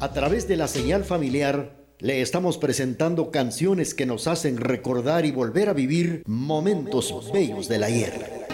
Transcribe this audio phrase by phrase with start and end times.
[0.00, 5.32] A través de la señal familiar, le estamos presentando canciones que nos hacen recordar y
[5.32, 8.46] volver a vivir momentos bellos del ayer.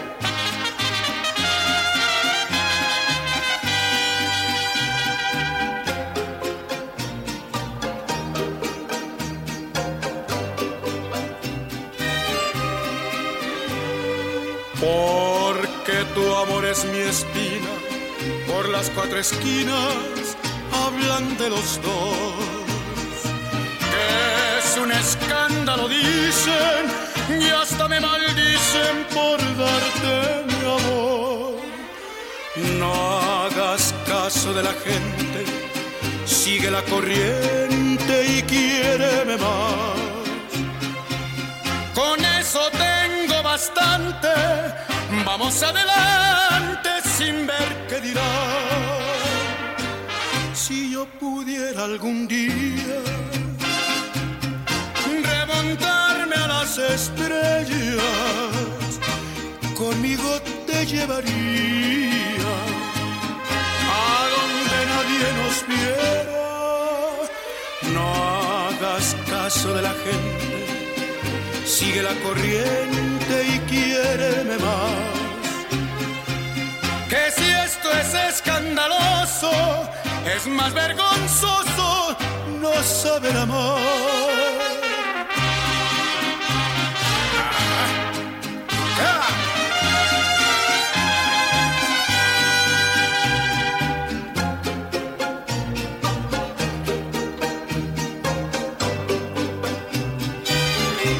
[14.79, 17.69] Porque tu amor es mi espina,
[18.47, 20.24] por las cuatro esquinas
[21.05, 22.25] de los dos.
[23.91, 26.83] Que es un escándalo, dicen,
[27.39, 31.59] y hasta me maldicen por darte mi amor.
[32.79, 32.93] No
[33.43, 35.45] hagas caso de la gente,
[36.25, 39.99] sigue la corriente y quiéreme más.
[41.93, 44.33] Con eso tengo bastante,
[45.23, 49.14] vamos adelante sin ver qué dirán
[50.75, 52.97] si yo pudiera algún día
[55.31, 58.01] remontarme a las estrellas,
[59.81, 60.29] conmigo
[60.67, 62.51] te llevaría
[63.99, 66.45] a donde nadie nos viera.
[67.95, 68.05] No
[68.59, 70.57] hagas caso de la gente,
[71.65, 75.13] sigue la corriente y quiéreme más.
[77.11, 79.53] Que si esto es escandaloso,
[80.25, 82.17] es más vergonzoso
[82.61, 84.15] no saber amar.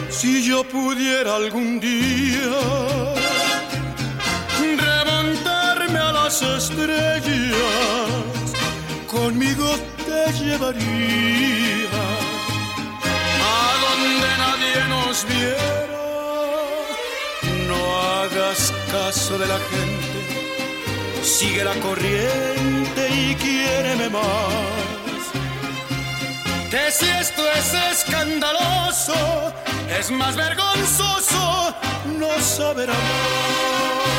[0.10, 2.50] Si yo pudiera algún día
[4.78, 7.85] remontarme a las estrellas,
[9.36, 11.90] conmigo te llevaría
[13.44, 16.04] a donde nadie nos viera.
[17.68, 20.20] No hagas caso de la gente,
[21.22, 25.24] sigue la corriente y quiéreme más.
[26.72, 29.54] Que si esto es escandaloso,
[30.00, 31.76] es más vergonzoso
[32.20, 34.15] no saber amar.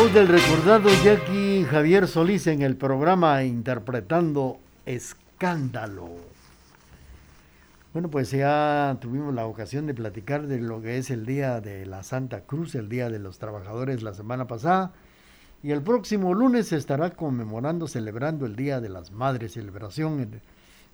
[0.00, 6.08] Voz del recordado Jackie Javier Solís en el programa interpretando Escándalo.
[7.92, 11.84] Bueno, pues ya tuvimos la ocasión de platicar de lo que es el Día de
[11.84, 14.92] la Santa Cruz, el Día de los Trabajadores la semana pasada.
[15.62, 20.40] Y el próximo lunes se estará conmemorando, celebrando el Día de las Madres, celebración en,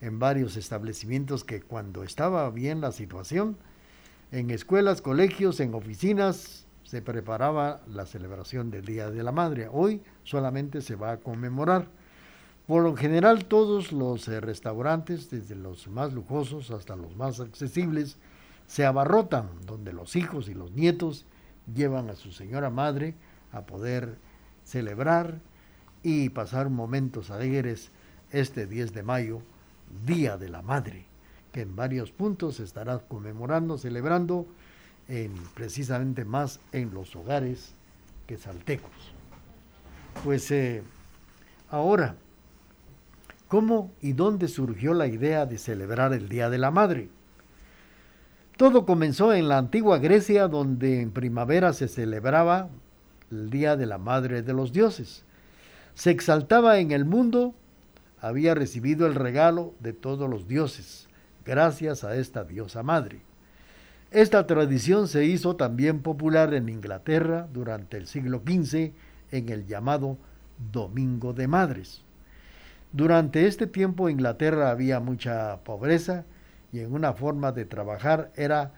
[0.01, 3.57] en varios establecimientos que cuando estaba bien la situación,
[4.33, 9.69] en escuelas, colegios, en oficinas, se preparaba la celebración del Día de la Madre.
[9.71, 11.89] Hoy solamente se va a conmemorar.
[12.69, 18.19] Por lo general todos los eh, restaurantes, desde los más lujosos hasta los más accesibles,
[18.69, 21.27] se abarrotan, donde los hijos y los nietos
[21.75, 23.15] llevan a su señora madre
[23.51, 24.19] a poder
[24.65, 25.41] celebrar
[26.05, 27.91] y pasar momentos alegres
[28.31, 29.43] este 10 de mayo,
[30.05, 31.07] Día de la Madre,
[31.53, 34.47] que en varios puntos estará conmemorando, celebrando
[35.55, 37.75] precisamente más en los hogares
[38.27, 38.91] que saltecos.
[40.25, 40.83] Pues eh,
[41.71, 42.17] ahora,
[43.49, 47.09] ¿cómo y dónde surgió la idea de celebrar el Día de la Madre?
[48.57, 52.71] Todo comenzó en la antigua Grecia, donde en primavera se celebraba
[53.31, 55.25] el Día de la Madre de los Dioses.
[55.95, 57.55] Se exaltaba en el mundo,
[58.21, 61.07] había recibido el regalo de todos los dioses,
[61.45, 63.26] gracias a esta diosa madre.
[64.13, 68.93] Esta tradición se hizo también popular en Inglaterra durante el siglo XV
[69.33, 70.17] en el llamado
[70.73, 72.03] Domingo de Madres.
[72.93, 76.25] Durante este tiempo Inglaterra había mucha pobreza
[76.73, 78.75] y en una forma de trabajar era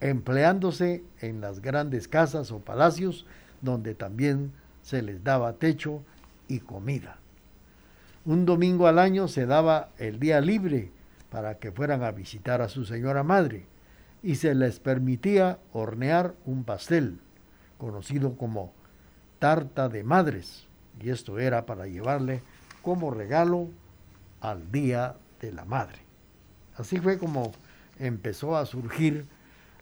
[0.00, 3.26] empleándose en las grandes casas o palacios
[3.60, 4.52] donde también
[4.82, 6.02] se les daba techo
[6.46, 7.18] y comida.
[8.24, 10.92] Un domingo al año se daba el día libre
[11.28, 13.66] para que fueran a visitar a su señora madre
[14.26, 17.20] y se les permitía hornear un pastel,
[17.78, 18.72] conocido como
[19.38, 20.66] tarta de madres,
[21.00, 22.42] y esto era para llevarle
[22.82, 23.68] como regalo
[24.40, 26.00] al Día de la Madre.
[26.76, 27.52] Así fue como
[28.00, 29.26] empezó a surgir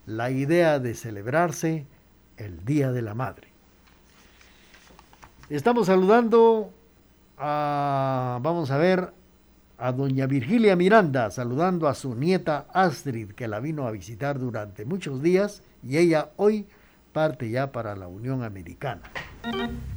[0.04, 1.86] la idea de celebrarse
[2.36, 3.48] el Día de la Madre.
[5.48, 6.70] Estamos saludando
[7.38, 9.10] a, vamos a ver,
[9.78, 14.84] a doña Virgilia Miranda saludando a su nieta Astrid que la vino a visitar durante
[14.84, 16.66] muchos días y ella hoy
[17.12, 19.02] parte ya para la Unión Americana.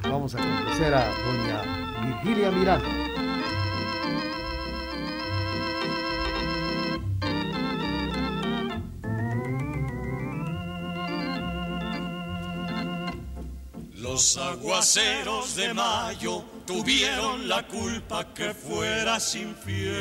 [0.04, 3.27] Vamos a conocer a doña Virgilia Miranda.
[14.18, 19.94] Los aguaceros de mayo tuvieron la culpa que fueras infiel.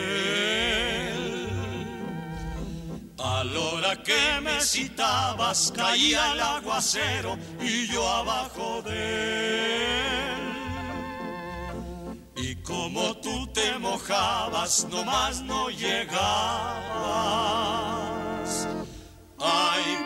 [3.19, 9.67] A la hora que me citabas caía el aguacero y yo abajo de
[10.33, 10.45] él.
[12.37, 16.17] Y como tú te mojabas, nomás no llegabas.
[19.39, 20.06] Ay,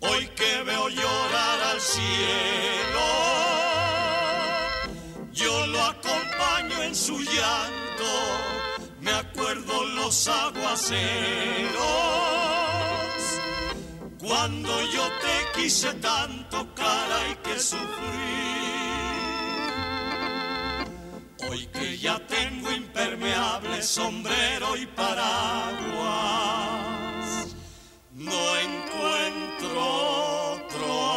[0.00, 3.06] Hoy que veo llorar al cielo,
[5.32, 8.10] yo lo acompaño en su llanto,
[9.00, 11.04] me acuerdo los aguaceros,
[14.26, 17.84] cuando yo te quise tanto, caray, que sufrí.
[21.46, 25.14] Hoy que ya tengo impermeable sombrero y paraguas,
[28.14, 29.82] no encuentro
[30.54, 31.12] otro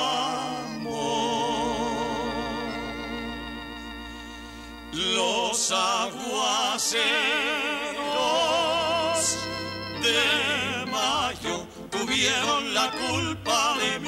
[0.75, 1.37] amor.
[4.91, 7.56] Los aguaceros
[12.27, 14.06] tuvieron la culpa de mi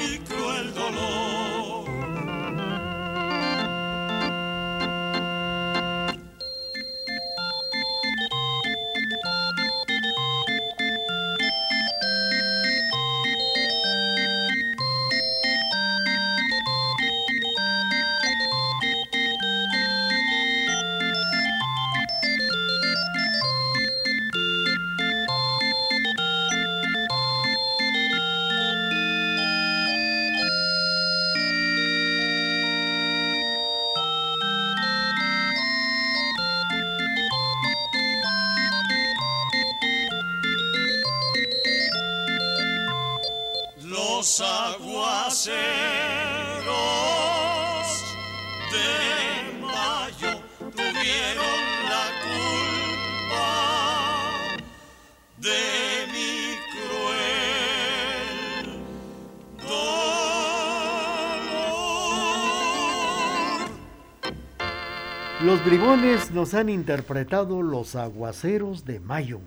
[66.32, 69.40] Nos han interpretado los aguaceros de Mayo.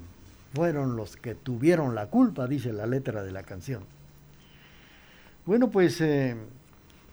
[0.54, 3.82] Fueron los que tuvieron la culpa, dice la letra de la canción.
[5.48, 6.36] Bueno, pues eh,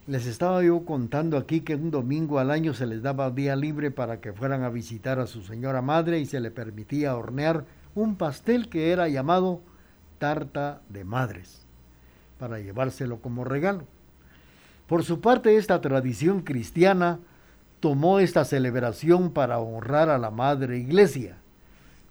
[0.06, 3.90] les estaba yo contando aquí que un domingo al año se les daba día libre
[3.90, 7.64] para que fueran a visitar a su señora madre y se le permitía hornear
[7.94, 9.62] un pastel que era llamado
[10.18, 11.64] tarta de madres,
[12.38, 13.84] para llevárselo como regalo.
[14.86, 17.20] Por su parte, esta tradición cristiana
[17.80, 21.38] tomó esta celebración para honrar a la Madre Iglesia,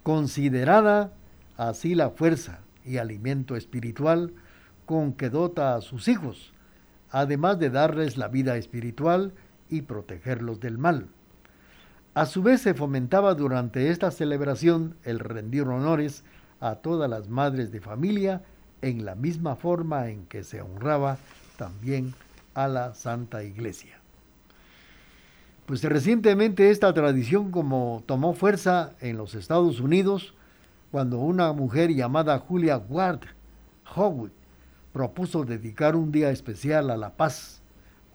[0.01, 1.13] considerada
[1.57, 4.33] así la fuerza y alimento espiritual
[4.87, 6.53] con que dota a sus hijos,
[7.11, 9.33] además de darles la vida espiritual
[9.69, 11.07] y protegerlos del mal.
[12.15, 16.23] A su vez se fomentaba durante esta celebración el rendir honores
[16.59, 18.41] a todas las madres de familia
[18.81, 21.17] en la misma forma en que se honraba
[21.57, 22.15] también
[22.55, 23.99] a la Santa Iglesia.
[25.69, 30.33] Pues recientemente esta tradición como tomó fuerza en los Estados Unidos
[30.89, 33.19] cuando una mujer llamada Julia Ward
[33.95, 34.31] Howard
[34.93, 37.61] propuso dedicar un día especial a la paz,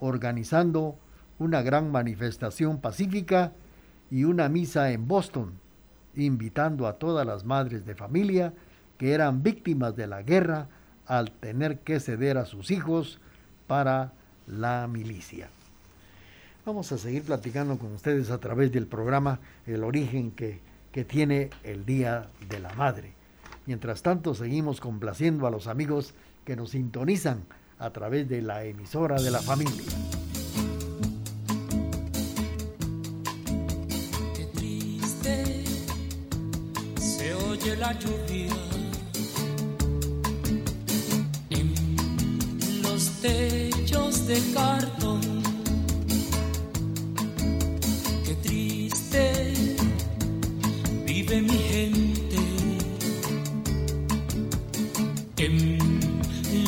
[0.00, 0.96] organizando
[1.38, 3.52] una gran manifestación pacífica
[4.10, 5.52] y una misa en Boston,
[6.16, 8.52] invitando a todas las madres de familia
[8.98, 10.66] que eran víctimas de la guerra
[11.06, 13.20] al tener que ceder a sus hijos
[13.68, 14.10] para
[14.48, 15.50] la milicia.
[16.66, 20.60] Vamos a seguir platicando con ustedes a través del programa el origen que,
[20.92, 23.12] que tiene el Día de la Madre.
[23.66, 26.14] Mientras tanto, seguimos complaciendo a los amigos
[26.46, 27.44] que nos sintonizan
[27.78, 29.82] a través de la emisora de la familia.
[34.34, 35.64] Qué triste
[36.98, 38.54] se oye la lluvia
[41.50, 45.03] en los techos de cartón.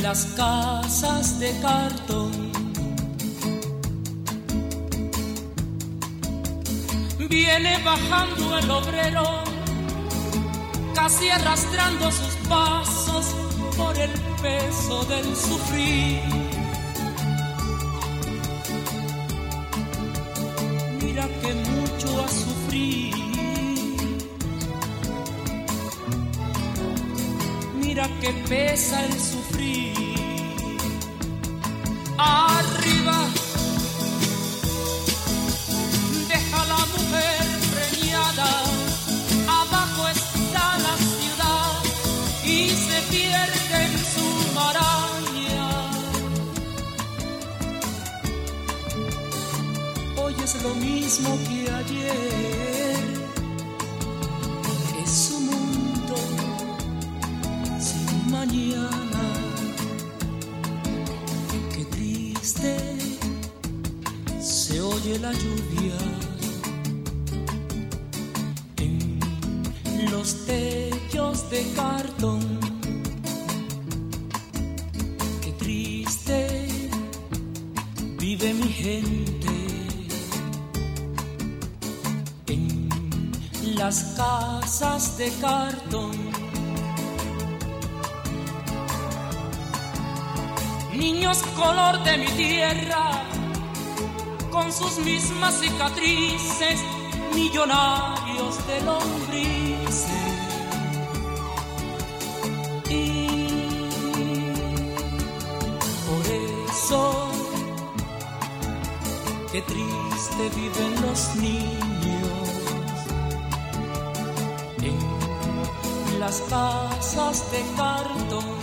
[0.09, 2.31] Las casas de cartón.
[7.29, 9.25] Viene bajando el obrero,
[10.95, 13.25] casi arrastrando sus pasos
[13.77, 16.21] por el peso del sufrir.
[21.03, 23.17] Mira que mucho ha sufrido.
[27.83, 29.46] Mira que pesa el sufrir.
[32.29, 33.19] Arriba
[36.29, 38.51] deja la mujer preñada.
[39.61, 41.73] Abajo está la ciudad
[42.45, 44.27] y se pierde en su
[44.59, 45.69] maraña.
[50.21, 53.05] Hoy es lo mismo que ayer.
[55.03, 56.17] Es su mundo
[57.79, 58.96] sin mañana.
[62.47, 62.77] Triste
[64.41, 65.99] se oye la lluvia
[68.77, 72.61] en los techos de cartón.
[75.43, 76.79] Qué triste
[78.21, 79.57] vive mi gente
[82.47, 82.89] en
[83.75, 86.26] las casas de cartón.
[91.27, 93.25] Color de mi tierra,
[94.53, 96.81] con sus mismas cicatrices,
[97.35, 100.07] millonarios de lombrices.
[102.89, 103.27] Y
[106.07, 106.27] por
[106.71, 107.29] eso,
[109.51, 112.49] qué triste viven los niños
[114.81, 118.56] en las casas de cartón.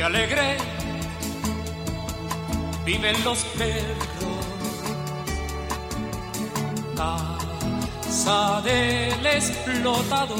[0.00, 0.56] Qué alegre
[2.86, 4.46] viven los perros,
[6.96, 10.38] casa del explotador.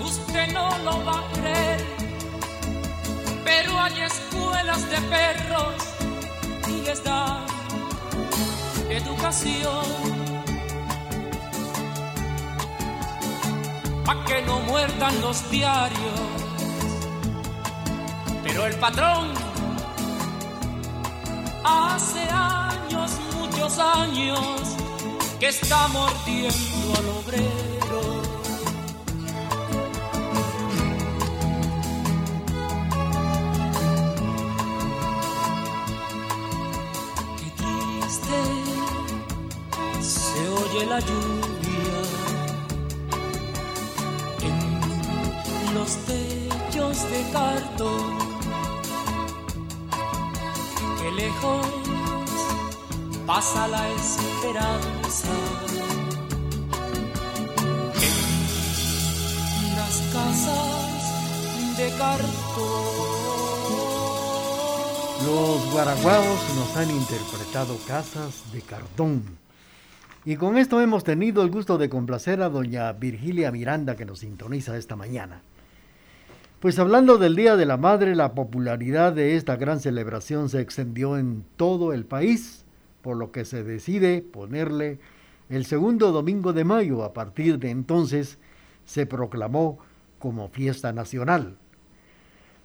[0.00, 1.84] Usted no lo va a creer,
[3.44, 5.74] pero hay escuelas de perros
[6.68, 7.44] y les dan
[8.90, 10.17] educación.
[14.08, 16.20] Pa' que no muerdan los diarios.
[18.42, 19.34] Pero el patrón
[21.62, 24.40] hace años, muchos años,
[25.38, 28.00] que está mordiendo al obrero.
[37.38, 38.38] Qué triste
[40.00, 41.27] se oye la lluvia
[53.38, 55.28] pasa la esperanza
[59.76, 62.26] las casas de cartón.
[65.24, 69.22] Los guaraguaos nos han interpretado Casas de Cartón.
[70.24, 74.18] Y con esto hemos tenido el gusto de complacer a doña Virgilia Miranda que nos
[74.18, 75.42] sintoniza esta mañana.
[76.58, 81.16] Pues hablando del Día de la Madre, la popularidad de esta gran celebración se extendió
[81.16, 82.64] en todo el país,
[83.08, 84.98] por lo que se decide ponerle
[85.48, 87.04] el segundo domingo de mayo.
[87.04, 88.36] A partir de entonces
[88.84, 89.78] se proclamó
[90.18, 91.56] como fiesta nacional.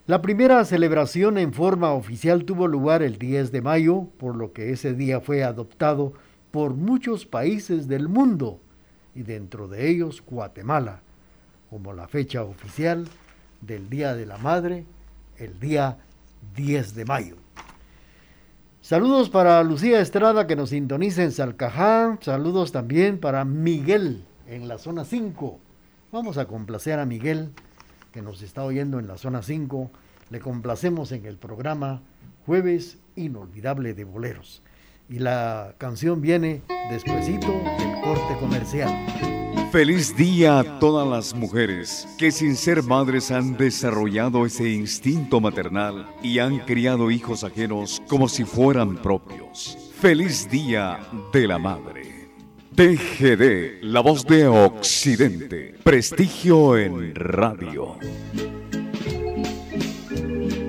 [0.06, 4.70] La primera celebración en forma oficial tuvo lugar el 10 de mayo, por lo que
[4.70, 6.12] ese día fue adoptado
[6.50, 8.60] por muchos países del mundo,
[9.14, 11.00] y dentro de ellos Guatemala,
[11.70, 13.08] como la fecha oficial
[13.62, 14.84] del Día de la Madre,
[15.38, 15.96] el día
[16.54, 17.43] 10 de mayo.
[18.84, 24.76] Saludos para Lucía Estrada que nos sintoniza en Salcajá, saludos también para Miguel en la
[24.76, 25.58] zona 5.
[26.12, 27.48] Vamos a complacer a Miguel
[28.12, 29.90] que nos está oyendo en la zona 5.
[30.28, 32.02] Le complacemos en el programa
[32.44, 34.60] Jueves Inolvidable de Boleros.
[35.08, 36.60] Y la canción viene
[36.90, 37.48] despuesito
[37.78, 39.33] del corte comercial.
[39.74, 46.06] Feliz día a todas las mujeres que sin ser madres han desarrollado ese instinto maternal
[46.22, 49.76] y han criado hijos ajenos como si fueran propios.
[50.00, 51.00] Feliz día
[51.32, 52.28] de la madre.
[52.76, 55.74] TGD, la voz de Occidente.
[55.82, 57.96] Prestigio en radio.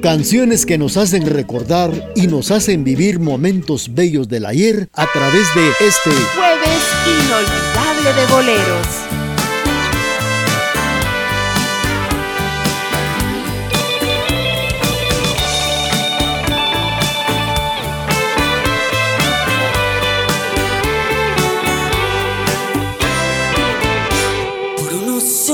[0.01, 5.45] Canciones que nos hacen recordar y nos hacen vivir momentos bellos del ayer a través
[5.53, 8.87] de este Jueves inolvidable baile de boleros.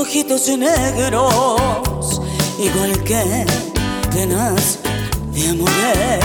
[0.00, 2.20] ojitos negros,
[2.58, 3.46] igual que
[4.12, 4.78] llenas
[5.32, 6.20] de amores.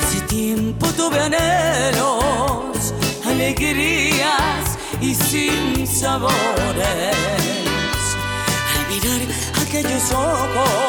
[0.00, 2.31] Hace tiempo tuve anhelo
[10.10, 10.81] aquellos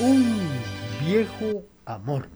[0.00, 0.24] un
[1.04, 2.26] viejo amor.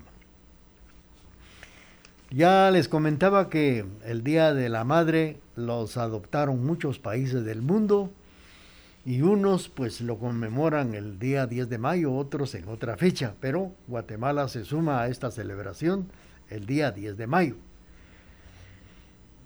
[2.31, 8.13] Ya les comentaba que el Día de la Madre los adoptaron muchos países del mundo
[9.05, 13.73] y unos pues lo conmemoran el día 10 de mayo, otros en otra fecha, pero
[13.89, 16.07] Guatemala se suma a esta celebración
[16.49, 17.57] el día 10 de mayo.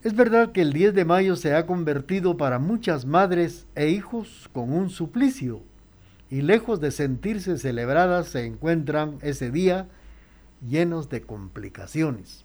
[0.03, 4.51] Es verdad que el 10 de mayo se ha convertido para muchas madres e hijos
[4.53, 5.63] con un suplicio
[6.31, 9.89] y lejos de sentirse celebradas se encuentran ese día
[10.67, 12.45] llenos de complicaciones.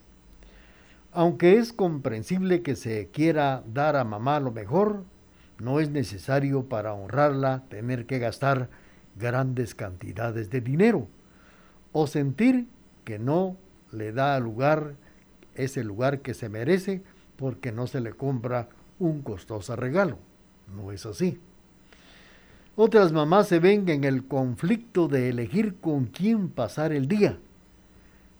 [1.11, 5.03] Aunque es comprensible que se quiera dar a mamá lo mejor,
[5.59, 8.69] no es necesario para honrarla tener que gastar
[9.15, 11.07] grandes cantidades de dinero
[11.91, 12.67] o sentir
[13.03, 13.57] que no
[13.91, 14.95] le da lugar
[15.55, 17.01] ese lugar que se merece
[17.35, 20.19] porque no se le compra un costoso regalo.
[20.75, 21.39] No es así.
[22.81, 27.37] Otras mamás se ven en el conflicto de elegir con quién pasar el día,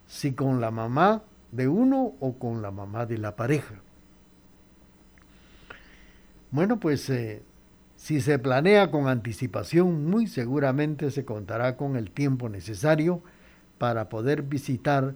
[0.08, 3.76] si con la mamá de uno o con la mamá de la pareja.
[6.52, 7.44] Bueno, pues eh,
[7.98, 13.22] si se planea con anticipación, muy seguramente se contará con el tiempo necesario
[13.78, 15.16] para poder visitar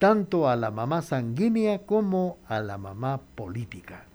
[0.00, 4.06] tanto a la mamá sanguínea como a la mamá política.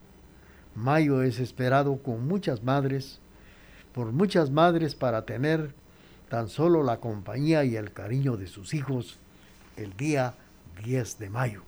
[0.76, 3.21] Mayo es esperado con muchas madres,
[3.93, 5.73] por muchas madres para tener
[6.30, 9.19] tan solo la compañía y el cariño de sus hijos
[9.75, 10.36] el día
[10.84, 11.62] 10 de mayo,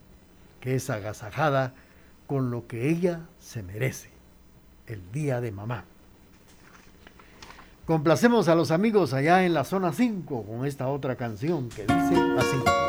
[0.61, 1.73] que es agasajada
[2.27, 4.09] con lo que ella se merece,
[4.87, 5.85] el día de mamá.
[7.85, 12.15] Complacemos a los amigos allá en la zona 5 con esta otra canción que dice
[12.37, 12.82] así.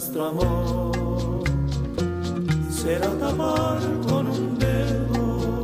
[0.00, 1.44] Nuestro amor.
[2.70, 5.62] Será tapar con un dedo.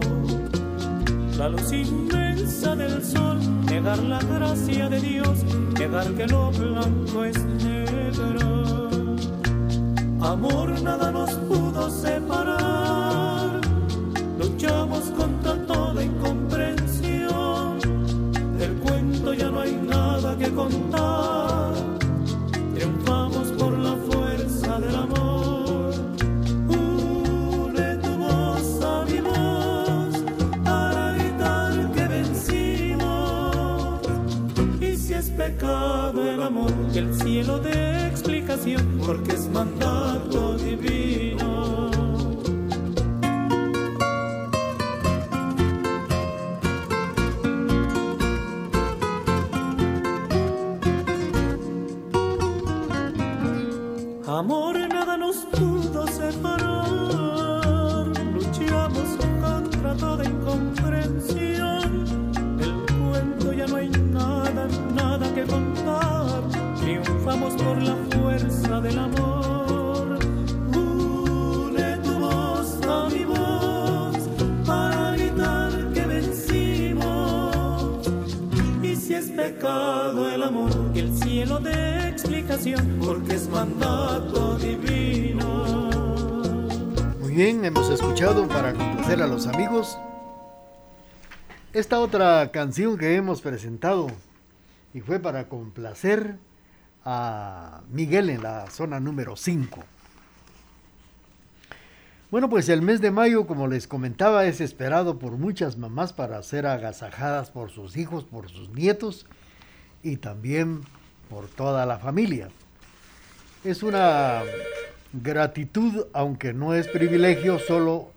[1.38, 5.42] La luz inmensa del sol, negar la gracia de Dios,
[5.78, 9.16] negar que lo blanco es negro.
[10.20, 13.60] Amor nada nos pudo separar,
[14.38, 15.25] luchamos contra
[36.94, 40.55] el cielo de explicación, porque es mandato
[67.66, 70.18] por la fuerza del amor.
[70.68, 74.16] Une tu voz a mi voz
[74.64, 77.56] para gritar que vencimos.
[78.82, 85.90] Y si es pecado el amor, que el cielo dé explicación, porque es mandato divino.
[87.20, 89.98] Muy bien, hemos escuchado para complacer a los amigos
[91.72, 94.06] esta otra canción que hemos presentado
[94.94, 96.38] y fue para complacer
[97.08, 99.84] a Miguel en la zona número 5.
[102.32, 106.42] Bueno, pues el mes de mayo, como les comentaba, es esperado por muchas mamás para
[106.42, 109.26] ser agasajadas por sus hijos, por sus nietos
[110.02, 110.80] y también
[111.30, 112.48] por toda la familia.
[113.62, 114.42] Es una
[115.12, 118.10] gratitud, aunque no es privilegio solo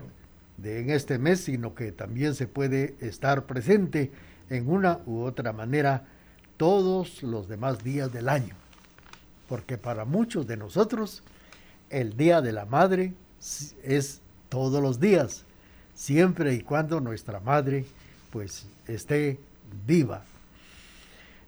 [0.57, 4.11] de en este mes, sino que también se puede estar presente
[4.49, 6.07] en una u otra manera
[6.57, 8.58] todos los demás días del año.
[9.49, 11.23] Porque para muchos de nosotros
[11.89, 13.13] el Día de la Madre
[13.83, 15.43] es todos los días,
[15.93, 17.85] siempre y cuando nuestra madre
[18.31, 19.39] pues esté
[19.85, 20.23] viva.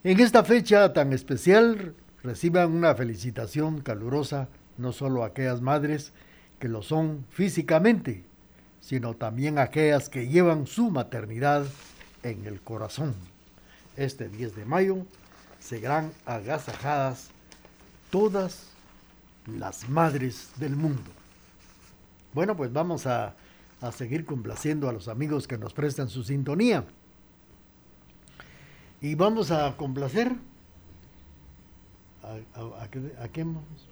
[0.04, 6.12] En esta fecha tan especial reciban una felicitación calurosa no solo aquellas madres
[6.60, 8.24] que lo son físicamente,
[8.80, 11.66] sino también aquellas que llevan su maternidad
[12.24, 13.16] en el corazón.
[13.98, 15.06] Este 10 de mayo
[15.60, 17.31] serán agasajadas
[18.12, 18.68] todas
[19.48, 21.10] las madres del mundo.
[22.34, 23.34] Bueno, pues vamos a,
[23.82, 26.84] a seguir complaciendo a los amigos que nos prestan su sintonía.
[29.02, 30.36] Y vamos a complacer.
[32.24, 32.84] ¿A, a-
[33.24, 33.88] a quién vamos?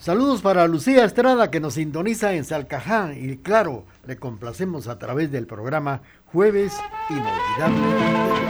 [0.00, 5.30] Saludos para Lucía Estrada que nos sintoniza en Salcajá y claro, le complacemos a través
[5.32, 6.72] del programa Jueves
[7.10, 8.47] Inolvidable.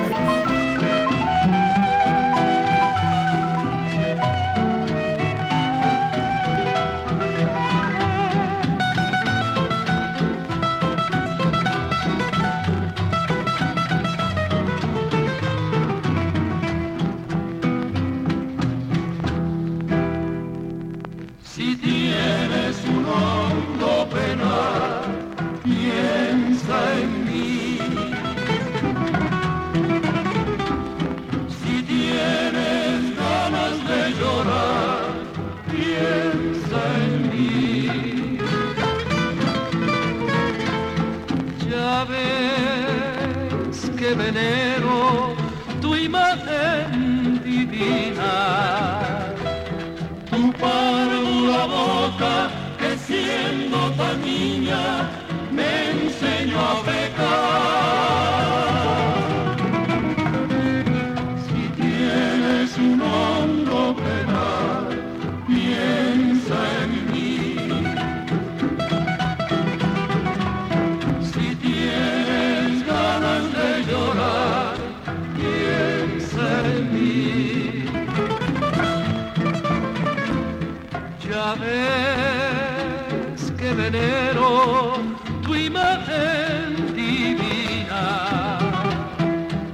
[83.78, 84.98] Venero
[85.44, 88.58] tu imagen divina,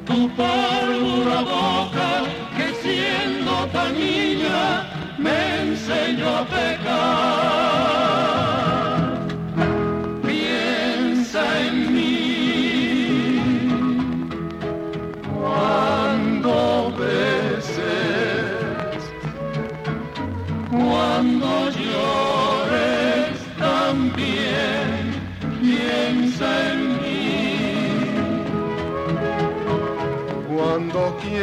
[0.04, 2.10] tu pálida boca
[2.56, 4.62] que siendo tan niña
[5.16, 7.83] me enseñó a pecar.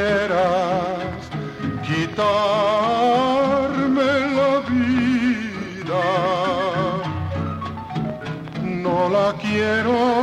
[0.02, 1.30] Quieras
[1.84, 2.32] quitarme
[4.38, 6.06] la vida,
[8.64, 10.21] no la quiero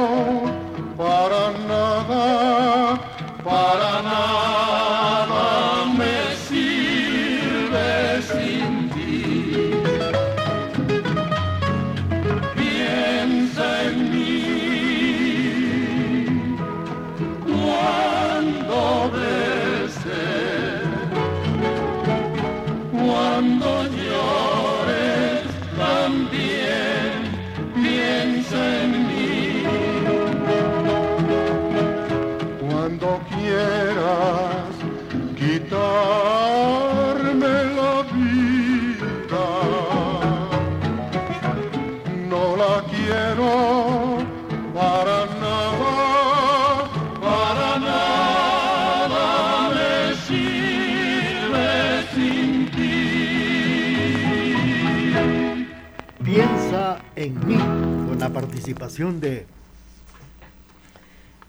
[58.97, 59.45] de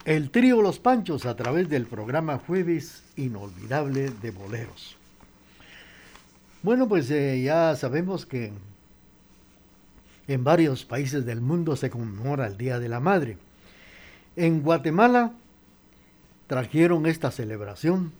[0.04, 4.96] el trío Los Panchos a través del programa Jueves Inolvidable de Boleros.
[6.62, 8.52] Bueno, pues eh, ya sabemos que
[10.28, 13.38] en varios países del mundo se conmemora el Día de la Madre.
[14.36, 15.32] En Guatemala
[16.46, 18.12] trajeron esta celebración.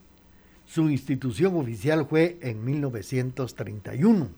[0.65, 4.29] Su institución oficial fue en 1931.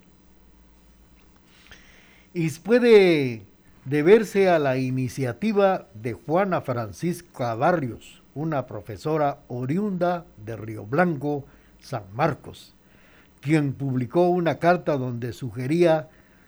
[2.34, 3.44] Y puede
[3.86, 11.46] deberse a la iniciativa de Juana Francisca Barrios, una profesora oriunda de Río Blanco,
[11.82, 12.74] San Marcos,
[13.42, 16.08] quien publicó una carta donde sugería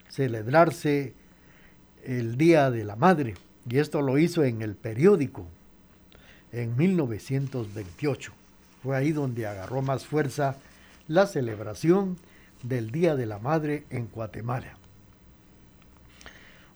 [0.09, 1.13] celebrarse
[2.05, 3.35] el Día de la Madre,
[3.69, 5.45] y esto lo hizo en el periódico
[6.53, 8.31] en 1928.
[8.81, 10.55] Fue ahí donde agarró más fuerza
[11.07, 12.17] la celebración
[12.63, 14.77] del Día de la Madre en Guatemala.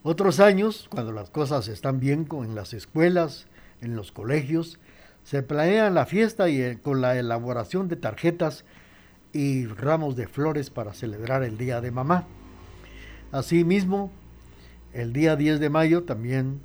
[0.02, 3.48] Otros años, cuando las cosas están bien en las escuelas,
[3.82, 4.80] en los colegios,
[5.24, 8.64] se planea la fiesta y eh, con la elaboración de tarjetas
[9.34, 12.24] y ramos de flores para celebrar el Día de Mamá.
[13.34, 14.10] Asimismo,
[14.94, 16.62] el día 10 de mayo también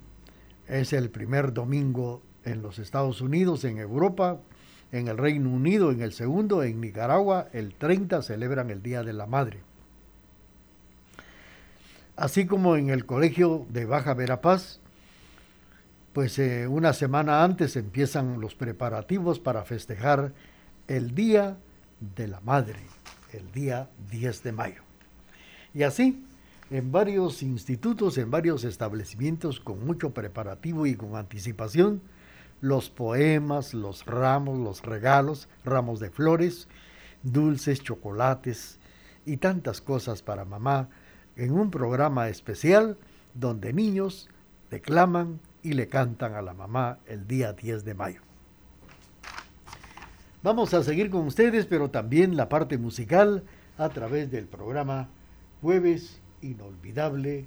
[0.69, 4.39] es el primer domingo en los Estados Unidos, en Europa,
[4.93, 9.13] en el Reino Unido, en el segundo, en Nicaragua, el 30 celebran el Día de
[9.13, 9.74] la Madre.
[12.17, 14.79] Así como en el colegio de Baja Verapaz,
[16.13, 20.33] pues eh, una semana antes empiezan los preparativos para festejar
[20.87, 21.57] el Día
[22.17, 22.79] de la Madre,
[23.33, 24.83] el día 10 de mayo.
[25.75, 26.25] Y así,
[26.71, 32.01] en varios institutos, en varios establecimientos con mucho preparativo y con anticipación,
[32.61, 36.69] los poemas, los ramos, los regalos, ramos de flores,
[37.25, 38.79] dulces, chocolates
[39.27, 40.89] y tantas cosas para mamá,
[41.37, 42.97] en un programa especial
[43.35, 44.29] donde niños
[44.71, 48.21] declaman y le cantan a la mamá el día 10 de mayo.
[50.43, 53.45] Vamos a seguir con ustedes, pero también la parte musical
[53.79, 55.09] a través del programa
[55.63, 57.47] Jueves Inolvidable.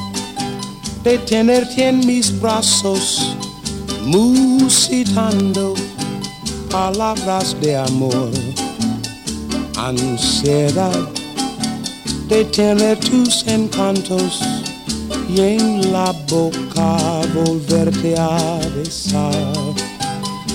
[1.03, 3.35] de tenerte en mis brazos,
[4.05, 5.73] musitando
[6.69, 8.29] palabras de amor.
[9.77, 11.09] Ansiedad
[12.27, 14.39] de tener tus encantos
[15.27, 19.53] y en la boca volverte a besar.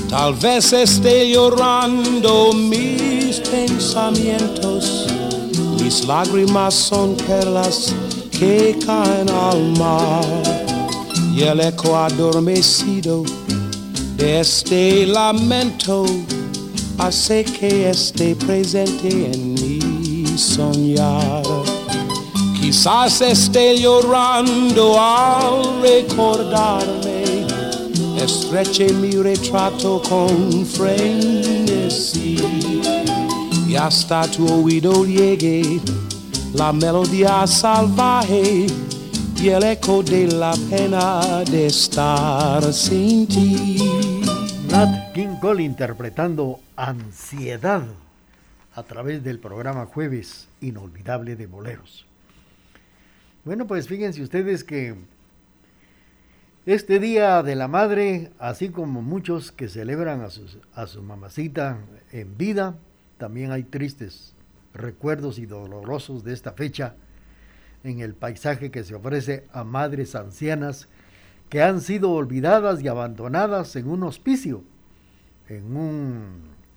[0.08, 5.06] Tal vez esté llorando mis pensamientos,
[5.80, 7.92] mis lágrimas son perlas
[8.38, 10.24] que caen al mar
[11.34, 13.22] y el eco adormecido
[14.16, 16.04] de este lamento
[16.98, 21.42] hace que esté presente en mi soñar.
[22.60, 27.46] Quizás esté llorando al recordarme,
[28.22, 32.36] estreche mi retrato con frenesí
[33.66, 35.80] y hasta tu oído llegue
[36.56, 38.66] la melodía salvaje
[39.36, 43.78] y el eco de la pena de estar sin ti.
[44.70, 47.82] Nat King Cole interpretando Ansiedad
[48.74, 52.06] a través del programa Jueves Inolvidable de Boleros.
[53.44, 54.94] Bueno, pues fíjense ustedes que
[56.64, 60.28] este Día de la Madre, así como muchos que celebran a,
[60.74, 61.78] a su mamacita
[62.12, 62.76] en vida,
[63.18, 64.35] también hay tristes
[64.76, 66.94] recuerdos y dolorosos de esta fecha
[67.84, 70.88] en el paisaje que se ofrece a madres ancianas
[71.48, 74.64] que han sido olvidadas y abandonadas en un hospicio,
[75.48, 75.76] en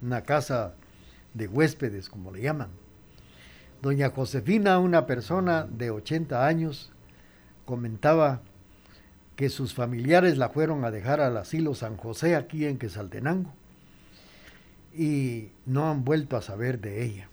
[0.01, 0.75] una casa
[1.33, 2.69] de huéspedes, como le llaman.
[3.81, 6.91] Doña Josefina, una persona de 80 años,
[7.65, 8.41] comentaba
[9.35, 13.53] que sus familiares la fueron a dejar al asilo San José aquí en Quesaltenango
[14.93, 17.28] y no han vuelto a saber de ella.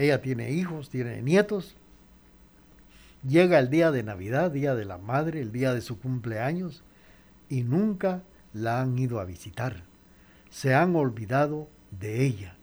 [0.00, 1.76] Ella tiene hijos, tiene nietos.
[3.22, 6.82] Llega el día de Navidad, día de la madre, el día de su cumpleaños
[7.50, 8.22] y nunca
[8.54, 9.84] la han ido a visitar.
[10.48, 12.56] Se han olvidado de ella.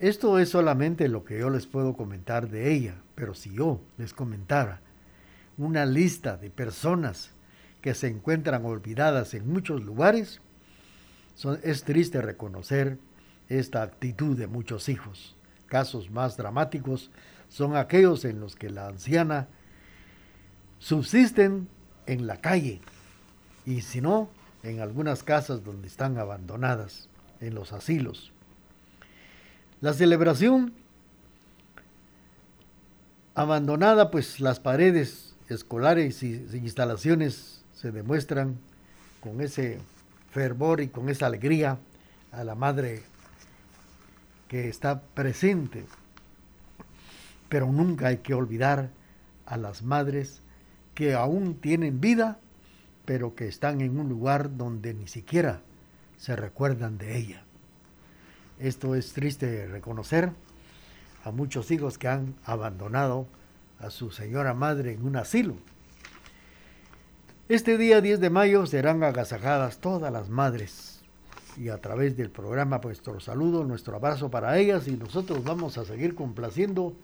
[0.00, 4.12] Esto es solamente lo que yo les puedo comentar de ella, pero si yo les
[4.12, 4.80] comentara
[5.56, 7.30] una lista de personas
[7.80, 10.40] que se encuentran olvidadas en muchos lugares,
[11.62, 12.98] es triste reconocer
[13.48, 15.35] esta actitud de muchos hijos.
[15.66, 17.10] Casos más dramáticos
[17.48, 19.48] son aquellos en los que la anciana
[20.78, 21.68] subsisten
[22.06, 22.80] en la calle
[23.64, 24.28] y si no,
[24.62, 27.08] en algunas casas donde están abandonadas,
[27.40, 28.32] en los asilos.
[29.80, 30.72] La celebración
[33.34, 38.56] abandonada, pues las paredes escolares y instalaciones se demuestran
[39.20, 39.80] con ese
[40.30, 41.78] fervor y con esa alegría
[42.32, 43.02] a la madre
[44.48, 45.84] que está presente.
[47.48, 48.90] Pero nunca hay que olvidar
[49.44, 50.42] a las madres
[50.94, 52.38] que aún tienen vida,
[53.04, 55.60] pero que están en un lugar donde ni siquiera
[56.16, 57.42] se recuerdan de ella.
[58.58, 60.32] Esto es triste reconocer
[61.24, 63.26] a muchos hijos que han abandonado
[63.78, 65.56] a su señora madre en un asilo.
[67.48, 70.95] Este día 10 de mayo serán agasajadas todas las madres
[71.56, 75.84] y a través del programa nuestro saludo, nuestro abrazo para ellas y nosotros vamos a
[75.84, 76.94] seguir complaciendo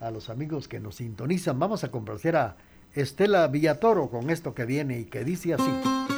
[0.00, 1.58] a los amigos que nos sintonizan.
[1.58, 2.56] Vamos a complacer a
[2.94, 6.17] Estela Villatoro con esto que viene y que dice así.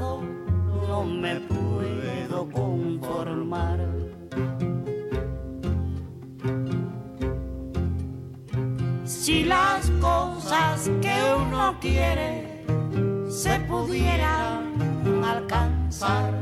[11.61, 12.65] uno quiere
[13.29, 14.73] se pudieran
[15.23, 16.33] alcanzar,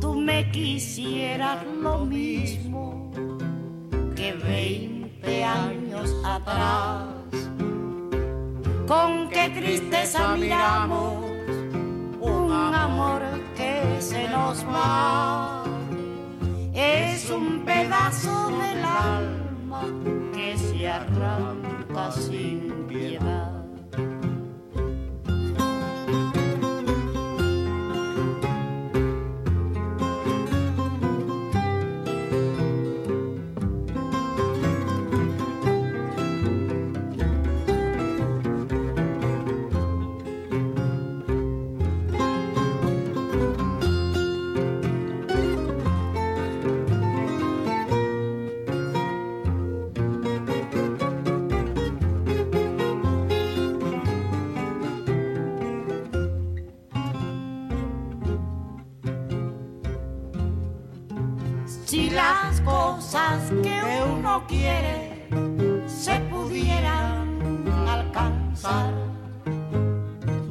[0.00, 3.10] tú me quisieras lo mismo
[4.14, 7.08] que 20 años atrás.
[8.86, 11.24] Con qué tristeza miramos
[12.20, 13.22] un amor
[13.56, 15.64] que se nos va.
[16.72, 19.82] Es un pedazo del alma
[20.32, 23.43] que se arranca sin piedad.
[61.94, 63.80] Si las cosas que
[64.18, 65.28] uno quiere
[65.86, 68.92] se pudieran alcanzar,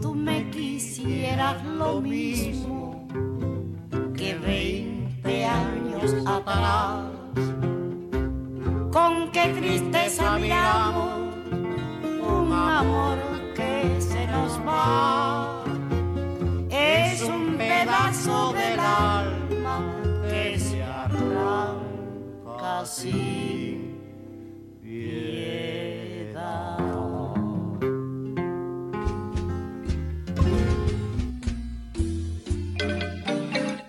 [0.02, 3.10] tú me quisieras lo mismo
[4.16, 7.08] que 20 años atrás.
[8.94, 11.36] Con qué tristeza miramos
[12.22, 13.18] un amor
[13.54, 15.62] que se nos va.
[16.70, 18.73] Es un pedazo del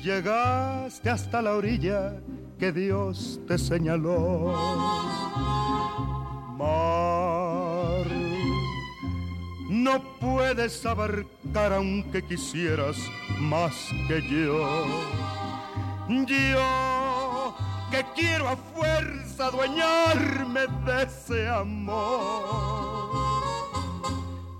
[0.02, 2.20] Llegaste hasta la orilla
[2.58, 4.54] que Dios te señaló.
[6.56, 8.06] Mar,
[9.68, 12.96] no puedes abarcar aunque quisieras
[13.40, 14.86] más que yo.
[16.26, 17.54] Yo
[17.90, 22.44] que quiero a fuerza adueñarme de ese amor.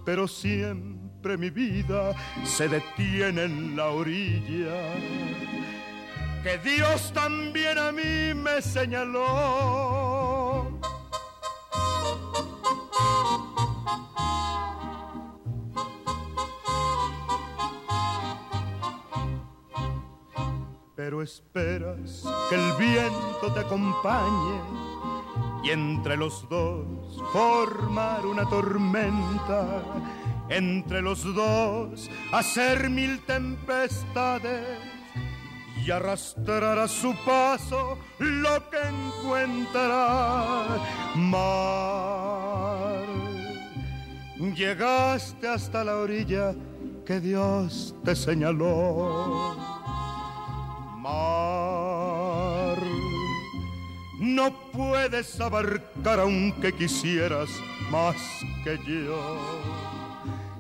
[0.05, 0.88] Pero siempre
[1.19, 2.15] siempre mi vida
[2.45, 4.95] se detiene en la orilla.
[6.45, 9.19] Que Dios también a mí me señaló.
[20.95, 24.61] Pero esperas que el viento te acompañe
[25.65, 29.83] y entre los dos formar una tormenta
[30.51, 34.79] entre los dos hacer mil tempestades
[35.85, 40.79] y arrastrar a su paso lo que encuentra.
[41.15, 43.05] Mar,
[44.55, 46.55] llegaste hasta la orilla
[47.07, 49.57] que Dios te señaló.
[50.99, 52.77] Mar,
[54.21, 57.49] no puedes abarcar aunque quisieras
[57.91, 58.17] más
[58.63, 59.88] que yo.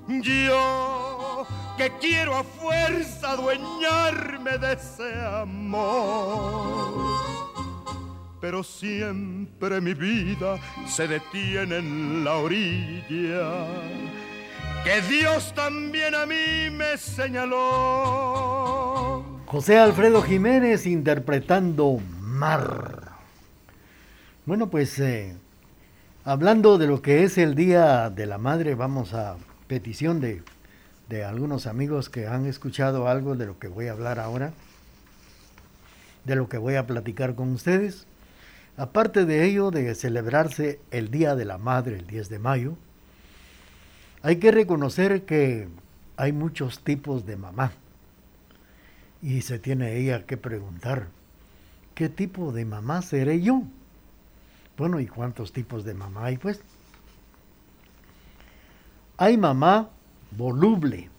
[0.09, 1.47] Yo
[1.77, 6.95] que quiero a fuerza adueñarme de ese amor.
[8.41, 13.67] Pero siempre mi vida se detiene en la orilla
[14.85, 17.57] que Dios también a mí me señaló.
[19.45, 23.11] José Alfredo Jiménez interpretando Mar.
[24.47, 25.37] Bueno, pues eh,
[26.25, 29.37] hablando de lo que es el Día de la Madre, vamos a
[29.69, 30.43] petición de,
[31.09, 34.53] de algunos amigos que han escuchado algo de lo que voy a hablar ahora,
[36.25, 38.07] de lo que voy a platicar con ustedes.
[38.77, 42.77] Aparte de ello, de celebrarse el Día de la Madre el 10 de mayo,
[44.23, 45.69] hay que reconocer que
[46.17, 47.73] hay muchos tipos de mamá.
[49.23, 51.09] Y se tiene ella que preguntar,
[51.95, 53.63] ¿qué tipo de mamá seré yo?
[54.77, 56.61] Bueno, ¿y cuántos tipos de mamá hay pues?
[59.21, 59.91] Hay mamá
[60.31, 61.11] voluble,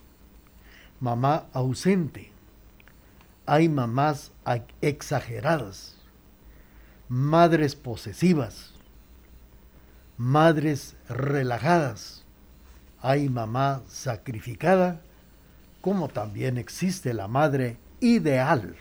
[1.01, 2.31] mamá ausente,
[3.45, 4.31] hay mamás
[4.79, 5.97] exageradas,
[7.09, 8.73] madres posesivas,
[10.17, 12.23] madres relajadas,
[13.01, 15.01] hay mamá sacrificada,
[15.81, 18.77] como también existe la madre ideal.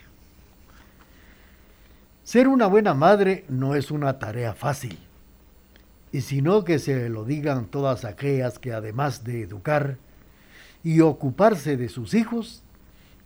[2.23, 5.08] Ser una buena madre no es una tarea fácil
[6.11, 9.97] y sino que se lo digan todas aquellas que además de educar
[10.83, 12.63] y ocuparse de sus hijos,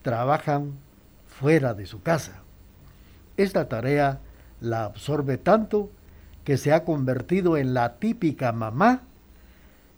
[0.02, 0.74] trabajan
[1.26, 2.42] fuera de su casa.
[3.38, 4.20] Esta tarea
[4.60, 5.90] la absorbe tanto
[6.44, 9.04] que se ha convertido en la típica mamá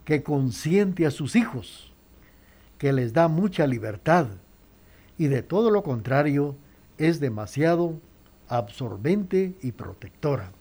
[0.04, 1.92] que consiente a sus hijos,
[2.78, 4.28] que les da mucha libertad
[5.18, 6.56] y de todo lo contrario
[6.98, 8.00] es demasiado
[8.48, 10.52] absorbente y protectora.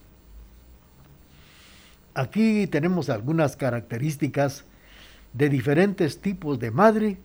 [2.15, 4.65] Aquí tenemos algunas características
[5.33, 7.19] de diferentes tipos de madre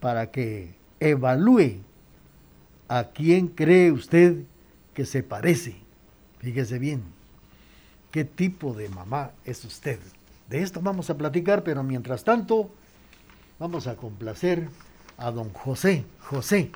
[0.00, 1.80] para que evalúe
[2.88, 4.42] a quién cree usted
[4.92, 5.76] que se parece.
[6.40, 7.02] Fíjese bien,
[8.10, 9.98] qué tipo de mamá es usted.
[10.50, 12.70] De esto vamos a platicar, pero mientras tanto
[13.58, 14.68] vamos a complacer
[15.16, 16.70] a don José, José,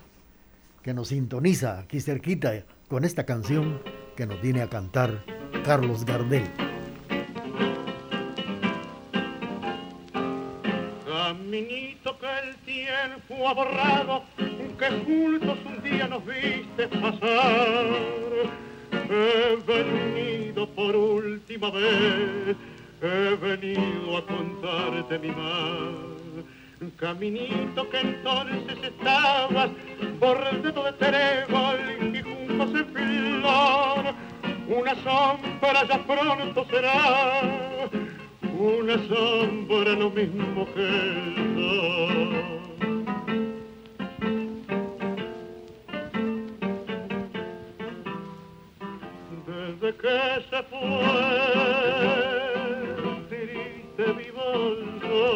[0.82, 3.82] que nos sintoniza aquí cerquita con esta canción
[4.16, 5.22] que nos viene a cantar
[5.64, 6.69] Carlos Gardel.
[11.60, 14.24] Caminito que el tiempo ha borrado,
[14.78, 17.86] que juntos un día nos viste pasar.
[19.10, 22.56] He venido por última vez,
[23.02, 26.16] he venido a contarte mi mal.
[26.96, 29.70] Caminito que entonces estabas
[30.18, 34.14] bordado de trébol y juntos en flor.
[34.66, 37.69] Una sombra ya pronto será
[38.60, 41.50] una sombra lo mismo que el.
[49.46, 50.18] Desde que
[50.50, 51.00] se fue,
[53.30, 55.28] triste mi bolso,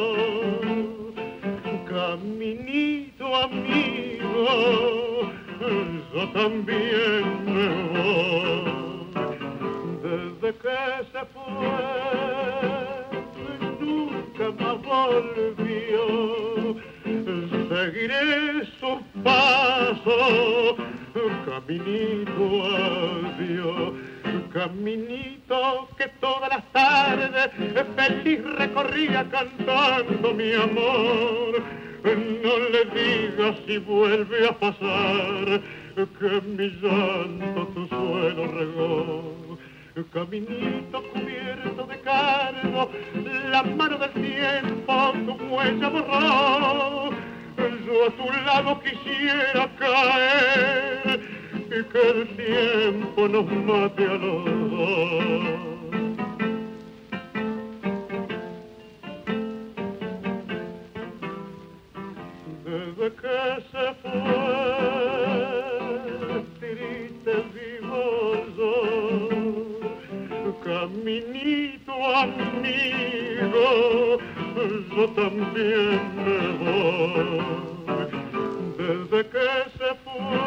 [1.88, 4.46] caminito amigo,
[6.12, 8.33] yo también me voy.
[18.04, 20.76] Seguiré su paso,
[21.46, 23.94] caminito adiós,
[24.52, 27.50] caminito que todas las tardes
[27.96, 31.62] feliz recorría cantando mi amor.
[32.04, 35.62] No le digas si vuelve a pasar
[35.94, 39.44] que mi llanto tu suelo regó
[40.12, 42.90] caminito cubierto de cargo,
[43.50, 51.20] la mano del tiempo tu huella borró yo a tu lado quisiera caer
[51.66, 55.54] y que el tiempo nos mate a los dos.
[62.64, 63.38] Desde que
[63.70, 64.72] se fue,
[66.60, 68.04] triste vivo
[68.56, 68.68] yo,
[70.64, 73.68] caminito amigo,
[74.54, 77.40] yo también me voy.
[78.78, 79.46] Desde que
[79.76, 80.44] se fue,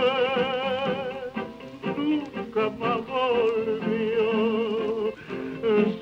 [1.86, 4.28] nunca más volvió.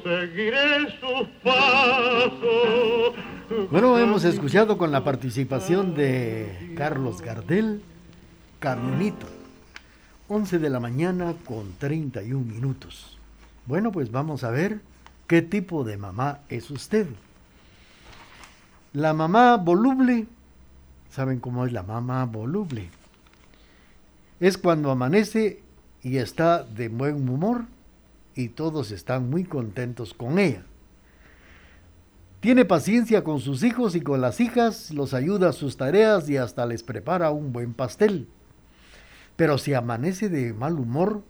[0.03, 0.67] Seguiré
[0.99, 3.13] sus pasos.
[3.71, 7.81] Bueno, hemos escuchado con la participación de Carlos Gardel,
[8.59, 9.27] Caminito.
[10.27, 13.17] 11 de la mañana con 31 minutos.
[13.65, 14.79] Bueno, pues vamos a ver
[15.27, 17.07] qué tipo de mamá es usted.
[18.95, 20.25] La mamá voluble,
[21.09, 22.89] ¿saben cómo es la mamá voluble?
[24.39, 25.61] Es cuando amanece
[26.01, 27.65] y está de buen humor
[28.35, 30.63] y todos están muy contentos con ella.
[32.39, 36.37] Tiene paciencia con sus hijos y con las hijas, los ayuda a sus tareas y
[36.37, 38.29] hasta les prepara un buen pastel.
[39.35, 41.21] Pero si amanece de mal humor,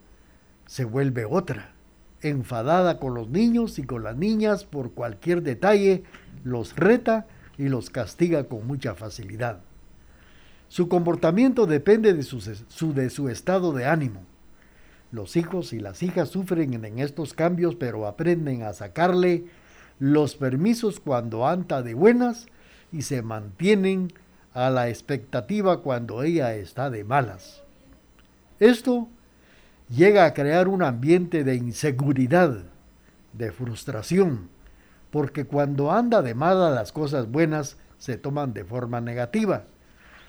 [0.67, 1.73] se vuelve otra,
[2.21, 6.03] enfadada con los niños y con las niñas por cualquier detalle,
[6.43, 7.25] los reta
[7.57, 9.59] y los castiga con mucha facilidad.
[10.67, 14.23] Su comportamiento depende de su, de su estado de ánimo.
[15.11, 19.45] Los hijos y las hijas sufren en estos cambios, pero aprenden a sacarle
[19.99, 22.47] los permisos cuando anda de buenas
[22.91, 24.11] y se mantienen
[24.53, 27.63] a la expectativa cuando ella está de malas.
[28.59, 29.07] Esto
[29.89, 32.63] llega a crear un ambiente de inseguridad,
[33.33, 34.49] de frustración,
[35.15, 39.63] porque cuando anda de malas las cosas buenas se toman de forma negativa.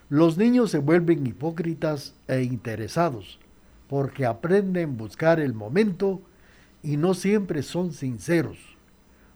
[0.09, 3.41] Los niños se vuelven hipócritas e interesados,
[3.89, 6.23] porque aprenden a buscar el momento
[6.85, 8.59] y no siempre son sinceros.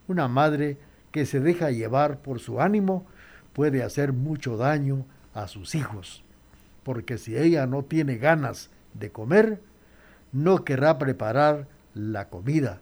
[0.07, 0.79] Una madre
[1.11, 3.05] que se deja llevar por su ánimo
[3.53, 6.23] puede hacer mucho daño a sus hijos,
[6.85, 9.61] porque si ella no tiene ganas de comer,
[10.31, 12.81] no querrá preparar la comida.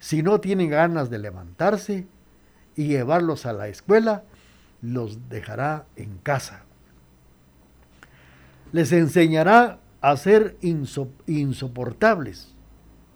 [0.00, 2.08] Si no tiene ganas de levantarse
[2.74, 4.24] y llevarlos a la escuela,
[4.80, 6.64] los dejará en casa.
[8.72, 12.54] Les enseñará a ser insoportables,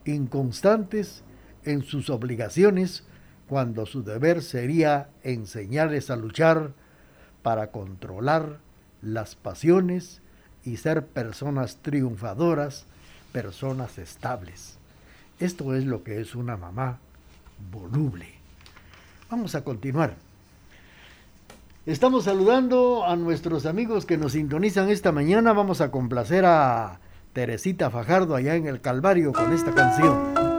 [0.04, 1.24] inconstantes
[1.64, 3.04] en sus obligaciones,
[3.48, 6.72] cuando su deber sería enseñarles a luchar
[7.42, 8.58] para controlar
[9.00, 10.20] las pasiones
[10.64, 12.84] y ser personas triunfadoras,
[13.32, 14.78] personas estables.
[15.40, 16.98] Esto es lo que es una mamá
[17.72, 18.26] voluble.
[19.30, 20.14] Vamos a continuar.
[21.86, 25.52] Estamos saludando a nuestros amigos que nos sintonizan esta mañana.
[25.52, 27.00] Vamos a complacer a
[27.32, 30.53] Teresita Fajardo allá en el Calvario con esta canción.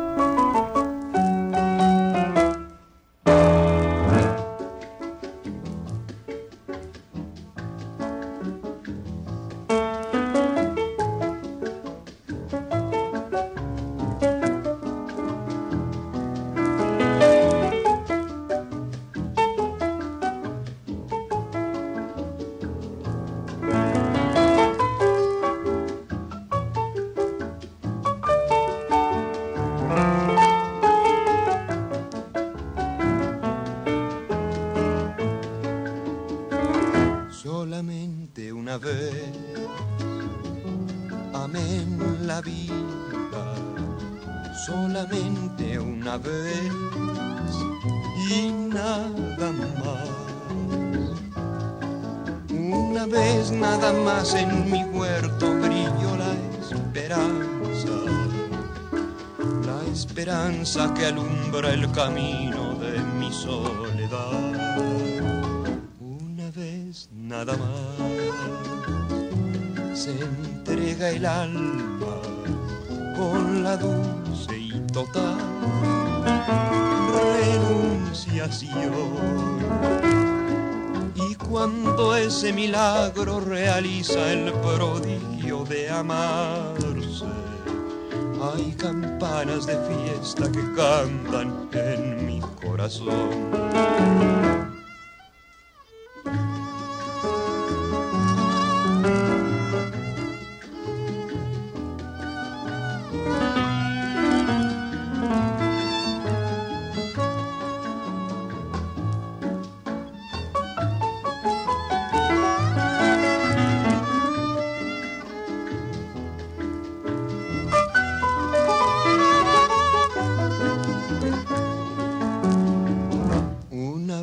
[82.46, 87.26] Ese milagro realiza el prodigio de amarse,
[88.40, 94.55] hay campanas de fiesta que cantan en mi corazón.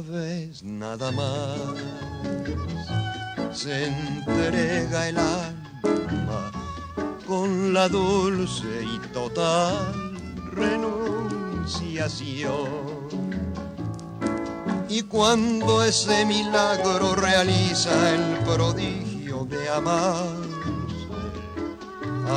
[0.09, 1.59] vez nada más
[3.53, 6.51] se entrega el alma
[7.27, 10.13] con la dulce y total
[10.53, 12.93] renunciación.
[14.89, 20.27] Y cuando ese milagro realiza el prodigio de amar,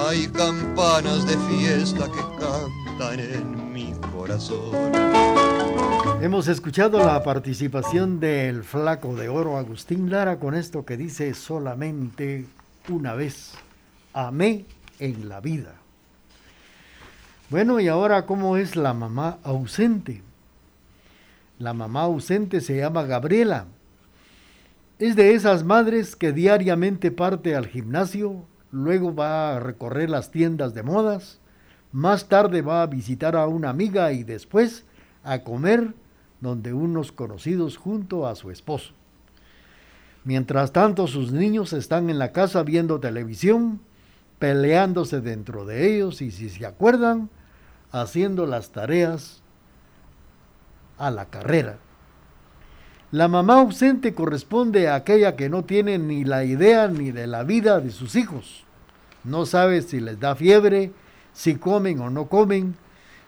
[0.07, 5.55] hay campanas de fiesta que cantan en mi corazón.
[6.22, 12.47] Hemos escuchado la participación del flaco de oro Agustín Lara con esto que dice solamente
[12.89, 13.53] una vez,
[14.13, 14.66] amé
[14.99, 15.76] en la vida.
[17.49, 20.24] Bueno, y ahora, ¿cómo es la mamá ausente?
[21.59, 23.66] La mamá ausente se llama Gabriela.
[24.97, 30.74] Es de esas madres que diariamente parte al gimnasio, luego va a recorrer las tiendas
[30.74, 31.39] de modas,
[31.91, 34.86] más tarde va a visitar a una amiga y después
[35.24, 35.93] a comer
[36.42, 38.94] donde unos conocidos junto a su esposo.
[40.24, 43.80] Mientras tanto, sus niños están en la casa viendo televisión,
[44.40, 47.30] peleándose dentro de ellos y si se acuerdan,
[47.92, 49.42] haciendo las tareas
[50.98, 51.78] a la carrera.
[53.12, 57.44] La mamá ausente corresponde a aquella que no tiene ni la idea ni de la
[57.44, 58.66] vida de sus hijos.
[59.24, 60.92] No sabe si les da fiebre,
[61.32, 62.76] si comen o no comen,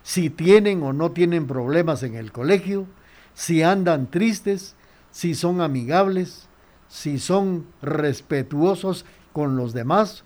[0.03, 2.85] si tienen o no tienen problemas en el colegio,
[3.37, 4.73] si andan tristes,
[5.11, 6.47] si son amigables,
[6.89, 10.23] si son respetuosos con los demás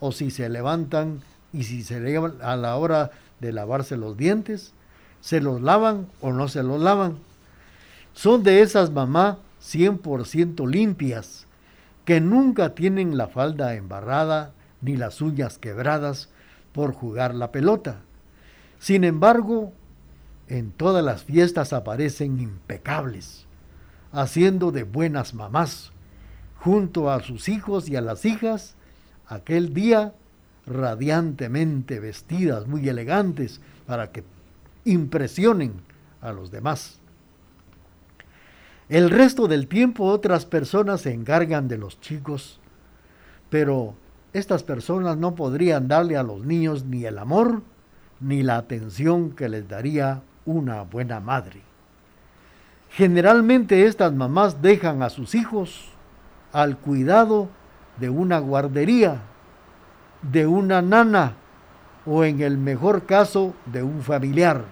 [0.00, 4.72] o si se levantan y si se levan a la hora de lavarse los dientes,
[5.20, 7.18] se los lavan o no se los lavan.
[8.12, 11.46] Son de esas mamás 100% limpias,
[12.04, 14.50] que nunca tienen la falda embarrada
[14.80, 16.28] ni las uñas quebradas
[16.72, 18.00] por jugar la pelota.
[18.80, 19.72] Sin embargo,
[20.48, 23.46] en todas las fiestas aparecen impecables,
[24.12, 25.92] haciendo de buenas mamás,
[26.56, 28.74] junto a sus hijos y a las hijas,
[29.26, 30.14] aquel día
[30.66, 34.24] radiantemente vestidas, muy elegantes, para que
[34.84, 35.74] impresionen
[36.20, 36.98] a los demás.
[38.88, 42.58] El resto del tiempo otras personas se encargan de los chicos,
[43.50, 43.94] pero
[44.32, 47.62] estas personas no podrían darle a los niños ni el amor
[48.20, 51.60] ni la atención que les daría una buena madre.
[52.90, 55.90] Generalmente estas mamás dejan a sus hijos
[56.54, 57.48] al cuidado
[57.98, 59.18] de una guardería,
[60.22, 61.34] de una nana
[62.06, 64.64] o en el mejor caso de un familiar.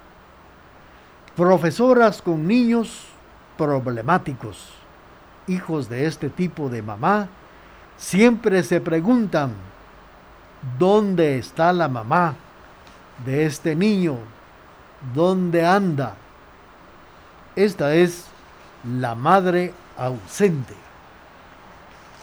[1.37, 3.09] Profesoras con niños
[3.59, 4.73] problemáticos,
[5.47, 7.29] hijos de este tipo de mamá,
[7.99, 9.53] siempre se preguntan,
[10.79, 12.35] ¿dónde está la mamá
[13.27, 14.36] de este niño?
[15.15, 16.15] ¿Dónde anda?
[17.55, 18.27] Esta es
[18.85, 20.75] la madre ausente.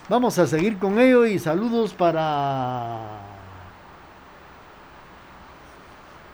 [0.09, 2.99] Vamos a seguir con ello y saludos para...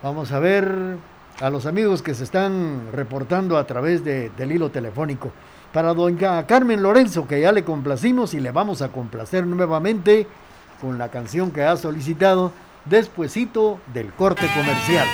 [0.02, 0.96] Vamos a ver
[1.40, 5.30] a los amigos que se están reportando a través de, del hilo telefónico.
[5.72, 10.26] Para doña Carmen Lorenzo, que ya le complacimos y le vamos a complacer nuevamente
[10.80, 12.52] con la canción que ha solicitado
[12.86, 15.06] despuesito del corte comercial.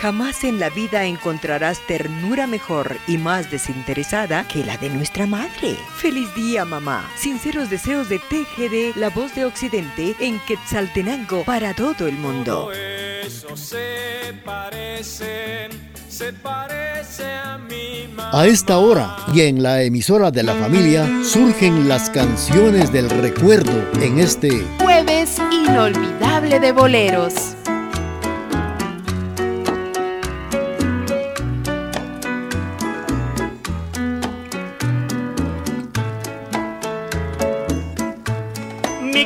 [0.00, 5.76] Jamás en la vida encontrarás ternura mejor y más desinteresada que la de nuestra madre.
[5.96, 7.06] Feliz día, mamá.
[7.18, 12.72] Sinceros deseos de TGD, la voz de Occidente, en Quetzaltenango para todo el mundo.
[12.72, 15.68] Eso se parece,
[16.08, 18.30] se parece a mi mamá.
[18.32, 23.86] A esta hora y en la emisora de la familia surgen las canciones del recuerdo
[24.00, 27.54] en este Jueves inolvidable de boleros.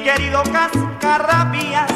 [0.04, 1.90] Querido Cascarrabias,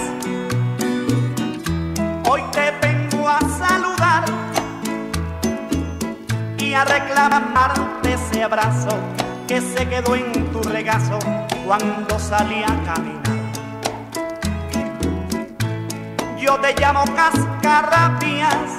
[2.27, 4.25] hoy te vengo a saludar
[6.57, 8.89] y a reclamarte ese abrazo
[9.47, 11.19] que se quedó en tu regazo
[11.67, 13.23] cuando salí a caminar.
[16.39, 18.79] Yo te llamo Cascarrabias,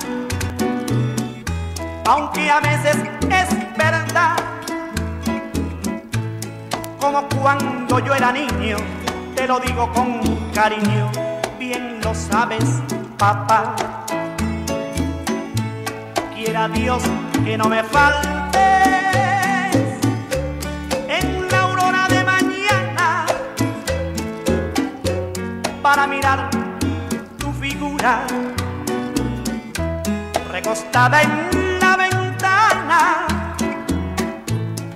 [2.08, 2.98] aunque a veces
[3.30, 4.38] es verdad
[7.00, 8.78] como cuando yo era niño,
[9.50, 10.22] lo digo con
[10.54, 11.10] cariño,
[11.58, 12.66] bien lo sabes,
[13.18, 13.76] papá.
[16.36, 17.02] Quiera Dios
[17.44, 18.54] que no me faltes
[21.08, 23.26] en la aurora de mañana
[25.82, 26.52] para mirar
[27.40, 28.28] tu figura
[30.52, 33.26] recostada en la ventana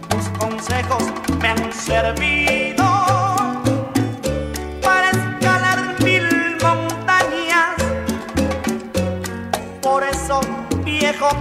[0.09, 1.03] tus consejos
[1.41, 2.92] me han servido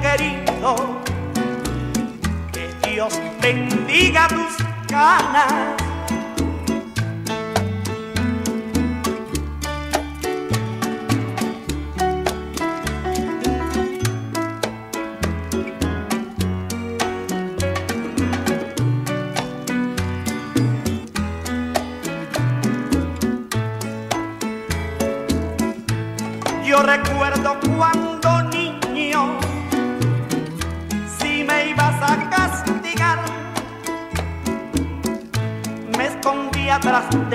[0.01, 1.01] querido,
[2.53, 4.57] que Dios bendiga tus
[4.89, 5.82] canas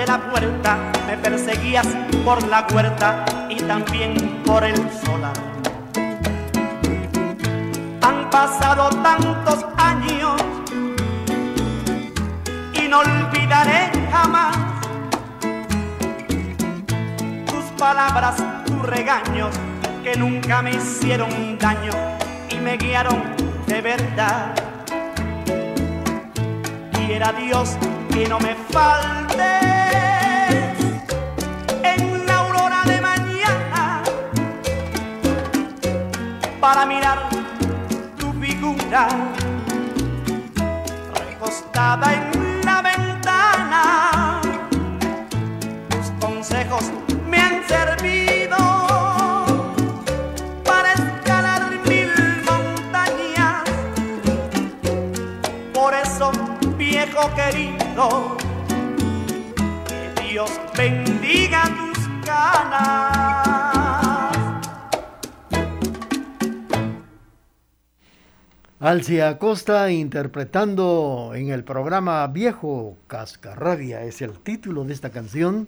[0.08, 1.86] la puerta, me perseguías
[2.24, 5.34] por la puerta y también por el solar.
[8.00, 10.40] Han pasado tantos años
[12.72, 14.56] y no olvidaré jamás
[17.44, 19.54] tus palabras, tus regaños
[20.02, 21.92] que nunca me hicieron daño
[22.48, 23.22] y me guiaron
[23.66, 24.54] de verdad.
[26.92, 27.76] Quiera Dios
[28.12, 29.50] que no me falte
[31.82, 34.02] en la aurora de mañana
[36.60, 37.28] para mirar
[38.18, 39.08] tu figura
[41.14, 44.40] recostada en la ventana.
[45.88, 46.84] Tus consejos
[47.26, 48.67] me han servido
[57.34, 58.36] querido,
[59.86, 63.48] que Dios bendiga tus ganas.
[68.80, 75.66] Alcia Acosta interpretando en el programa Viejo Cascarrabia es el título de esta canción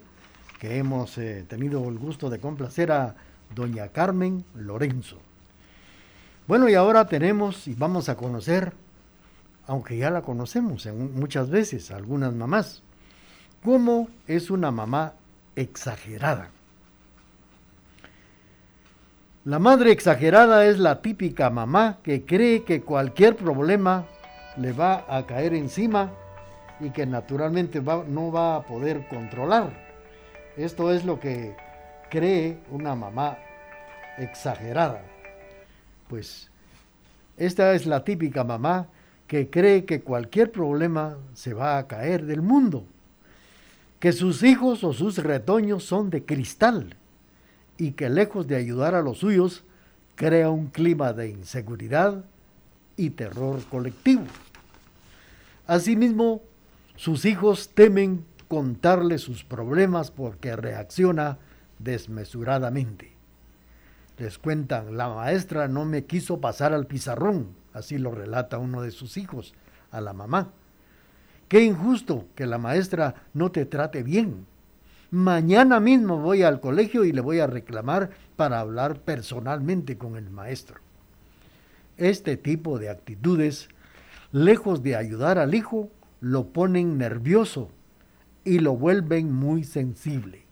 [0.59, 3.15] que hemos eh, tenido el gusto de complacer a
[3.53, 5.17] doña Carmen Lorenzo.
[6.47, 8.71] Bueno, y ahora tenemos y vamos a conocer,
[9.71, 12.83] aunque ya la conocemos muchas veces, algunas mamás,
[13.63, 15.13] cómo es una mamá
[15.55, 16.49] exagerada.
[19.45, 24.07] La madre exagerada es la típica mamá que cree que cualquier problema
[24.57, 26.11] le va a caer encima
[26.81, 29.71] y que naturalmente no va a poder controlar.
[30.57, 31.55] Esto es lo que
[32.09, 33.37] cree una mamá
[34.17, 35.01] exagerada.
[36.09, 36.51] Pues
[37.37, 38.87] esta es la típica mamá
[39.31, 42.83] que cree que cualquier problema se va a caer del mundo,
[44.01, 46.97] que sus hijos o sus retoños son de cristal
[47.77, 49.63] y que lejos de ayudar a los suyos,
[50.15, 52.25] crea un clima de inseguridad
[52.97, 54.25] y terror colectivo.
[55.65, 56.41] Asimismo,
[56.97, 61.37] sus hijos temen contarle sus problemas porque reacciona
[61.79, 63.13] desmesuradamente.
[64.17, 68.91] Les cuentan, la maestra no me quiso pasar al pizarrón, así lo relata uno de
[68.91, 69.53] sus hijos
[69.91, 70.49] a la mamá.
[71.47, 74.45] Qué injusto que la maestra no te trate bien.
[75.11, 80.29] Mañana mismo voy al colegio y le voy a reclamar para hablar personalmente con el
[80.29, 80.79] maestro.
[81.97, 83.67] Este tipo de actitudes,
[84.31, 85.89] lejos de ayudar al hijo,
[86.21, 87.69] lo ponen nervioso
[88.45, 90.45] y lo vuelven muy sensible.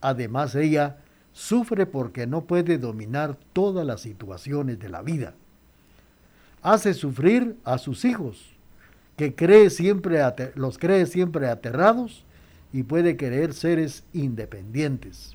[0.00, 0.98] Además, ella
[1.32, 5.34] sufre porque no puede dominar todas las situaciones de la vida.
[6.68, 8.54] Hace sufrir a sus hijos,
[9.16, 10.20] que cree siempre
[10.54, 12.26] los cree siempre aterrados
[12.74, 15.34] y puede querer seres independientes.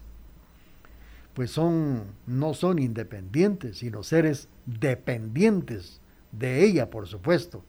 [1.34, 7.64] Pues son no son independientes, sino seres dependientes de ella, por supuesto,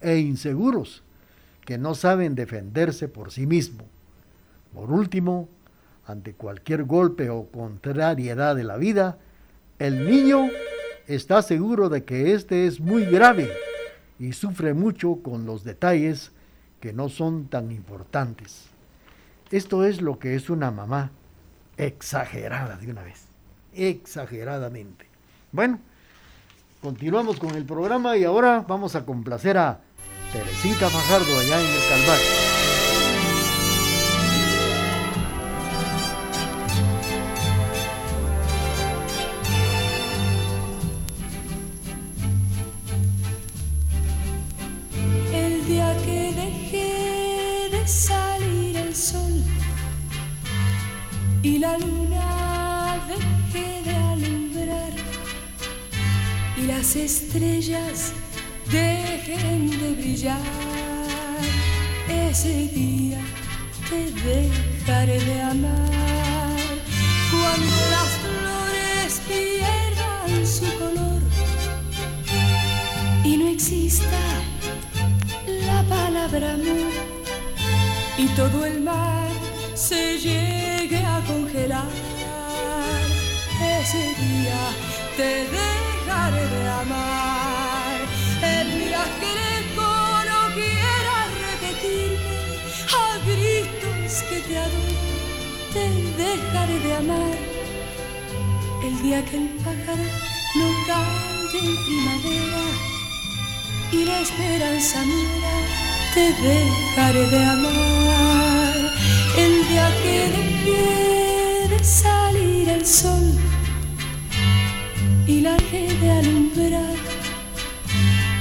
[0.00, 1.02] e inseguros
[1.64, 3.84] que no saben defenderse por sí mismo.
[4.72, 5.48] Por último,
[6.06, 9.18] ante cualquier golpe o contrariedad de la vida,
[9.80, 10.48] el niño
[11.08, 13.50] está seguro de que este es muy grave
[14.18, 16.30] y sufre mucho con los detalles
[16.80, 18.66] que no son tan importantes.
[19.50, 21.10] Esto es lo que es una mamá
[21.78, 23.24] exagerada de una vez,
[23.74, 25.06] exageradamente.
[25.50, 25.80] Bueno,
[26.82, 29.80] continuamos con el programa y ahora vamos a complacer a
[30.32, 32.37] Teresita Fajardo allá en el Calvario.
[60.18, 60.40] Brillar,
[62.08, 63.20] ese día
[63.88, 66.56] te dejaré de amar.
[67.30, 71.22] Cuando las flores pierdan su color
[73.24, 74.18] y no exista
[76.24, 76.92] habrá amor
[78.16, 79.30] y todo el mar
[79.74, 81.86] se llegue a congelar.
[83.80, 84.60] Ese día
[85.16, 87.27] te dejaré de amar.
[95.72, 95.84] Te
[96.22, 97.38] dejaré de amar.
[98.84, 100.06] El día que el pájaro
[100.54, 102.64] no cante en primavera
[103.92, 105.54] y la esperanza muera,
[106.14, 108.74] te dejaré de amar.
[109.36, 113.38] El día que deje de salir el sol
[115.26, 116.94] y la de alumbrar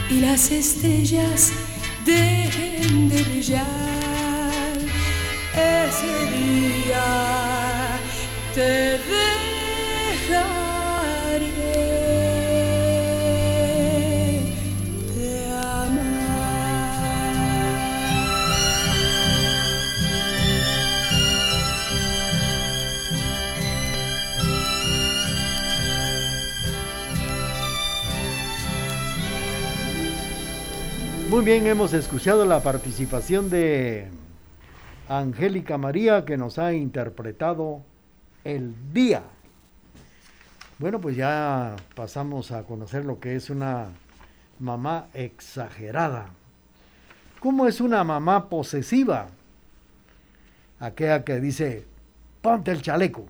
[0.09, 1.51] y las estrellas
[2.05, 4.06] dejen de brillar,
[5.57, 7.05] ese día
[8.53, 9.47] te de
[31.29, 34.07] Muy bien, hemos escuchado la participación de
[35.09, 37.81] Angélica María que nos ha interpretado
[38.43, 39.23] El Día.
[40.79, 43.87] Bueno, pues ya pasamos a conocer lo que es una
[44.59, 46.27] mamá exagerada.
[47.39, 49.27] ¿Cómo es una mamá posesiva?
[50.79, 51.85] Aquella que dice,
[52.41, 53.25] ponte el chaleco,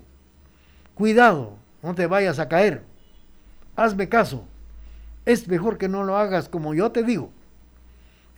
[0.96, 2.84] cuidado, no te vayas a caer,
[3.76, 4.46] hazme caso,
[5.26, 7.32] es mejor que no lo hagas como yo te digo.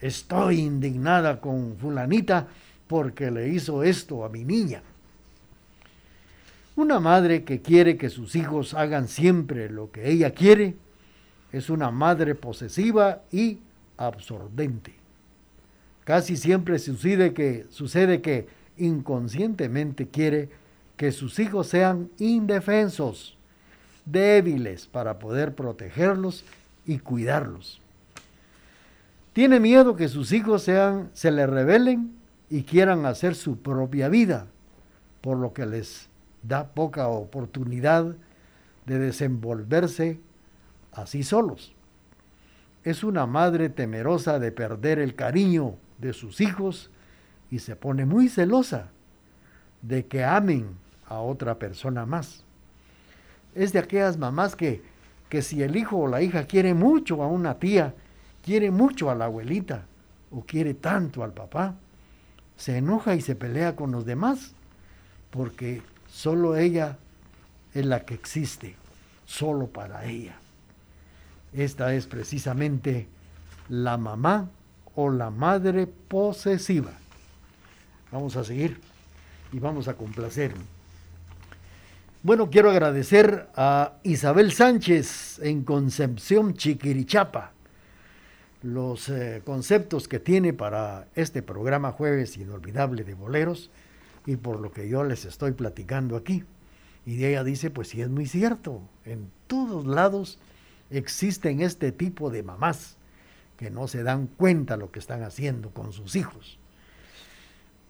[0.00, 2.46] Estoy indignada con fulanita
[2.90, 4.82] porque le hizo esto a mi niña.
[6.74, 10.74] Una madre que quiere que sus hijos hagan siempre lo que ella quiere
[11.52, 13.60] es una madre posesiva y
[13.96, 14.92] absorbente.
[16.02, 20.48] Casi siempre sucede que, sucede que inconscientemente quiere
[20.96, 23.38] que sus hijos sean indefensos,
[24.04, 26.44] débiles para poder protegerlos
[26.84, 27.80] y cuidarlos.
[29.32, 32.18] Tiene miedo que sus hijos sean, se le rebelen
[32.50, 34.48] y quieran hacer su propia vida,
[35.20, 36.08] por lo que les
[36.42, 38.16] da poca oportunidad
[38.86, 40.18] de desenvolverse
[40.92, 41.74] así solos.
[42.82, 46.90] Es una madre temerosa de perder el cariño de sus hijos
[47.50, 48.88] y se pone muy celosa
[49.82, 50.70] de que amen
[51.06, 52.44] a otra persona más.
[53.54, 54.82] Es de aquellas mamás que,
[55.28, 57.94] que si el hijo o la hija quiere mucho a una tía,
[58.42, 59.84] quiere mucho a la abuelita
[60.30, 61.74] o quiere tanto al papá,
[62.60, 64.52] se enoja y se pelea con los demás
[65.30, 65.82] porque
[66.12, 66.98] Solo ella
[67.72, 68.74] es la que existe,
[69.26, 70.36] solo para ella.
[71.52, 73.08] Esta es precisamente
[73.68, 74.50] la mamá
[74.96, 76.90] o la madre posesiva.
[78.10, 78.80] Vamos a seguir
[79.52, 80.52] y vamos a complacer.
[82.22, 87.52] Bueno, quiero agradecer a Isabel Sánchez en Concepción Chiquirichapa
[88.62, 93.70] los eh, conceptos que tiene para este programa Jueves Inolvidable de Boleros
[94.26, 96.44] y por lo que yo les estoy platicando aquí.
[97.06, 100.38] Y ella dice, pues sí es muy cierto, en todos lados
[100.90, 102.96] existen este tipo de mamás
[103.56, 106.58] que no se dan cuenta lo que están haciendo con sus hijos.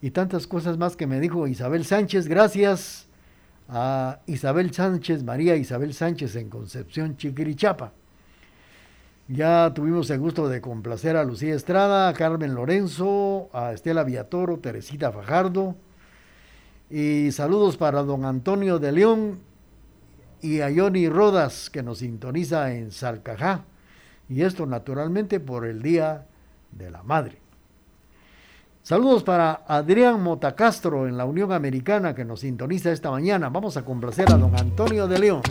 [0.01, 3.07] Y tantas cosas más que me dijo Isabel Sánchez, gracias
[3.69, 7.93] a Isabel Sánchez, María Isabel Sánchez en Concepción Chiquirichapa.
[9.33, 14.57] Ya tuvimos el gusto de complacer a Lucía Estrada, a Carmen Lorenzo, a Estela Villatoro,
[14.57, 15.77] Teresita Fajardo,
[16.89, 19.39] y saludos para don Antonio de León
[20.41, 23.63] y a Johnny Rodas, que nos sintoniza en Salcajá.
[24.27, 26.25] Y esto naturalmente por el Día
[26.73, 27.37] de la Madre.
[28.83, 33.47] Saludos para Adrián Motacastro en la Unión Americana, que nos sintoniza esta mañana.
[33.47, 35.41] Vamos a complacer a don Antonio de León.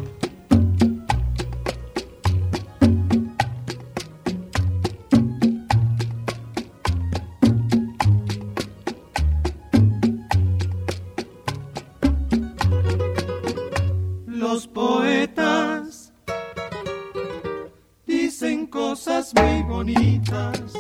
[19.84, 20.79] bonitas.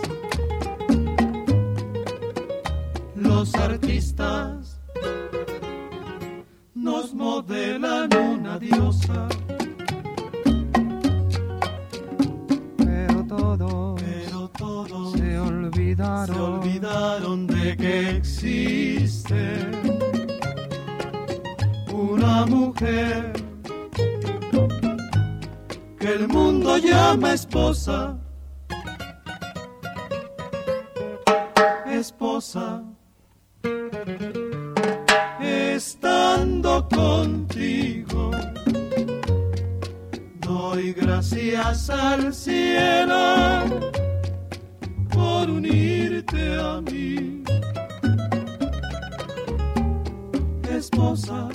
[41.00, 43.64] Gracias al cielo
[45.10, 47.42] por unirte a mí.
[50.70, 51.48] Esposa,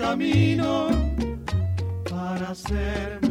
[0.00, 0.88] camino
[2.08, 3.29] para hacerme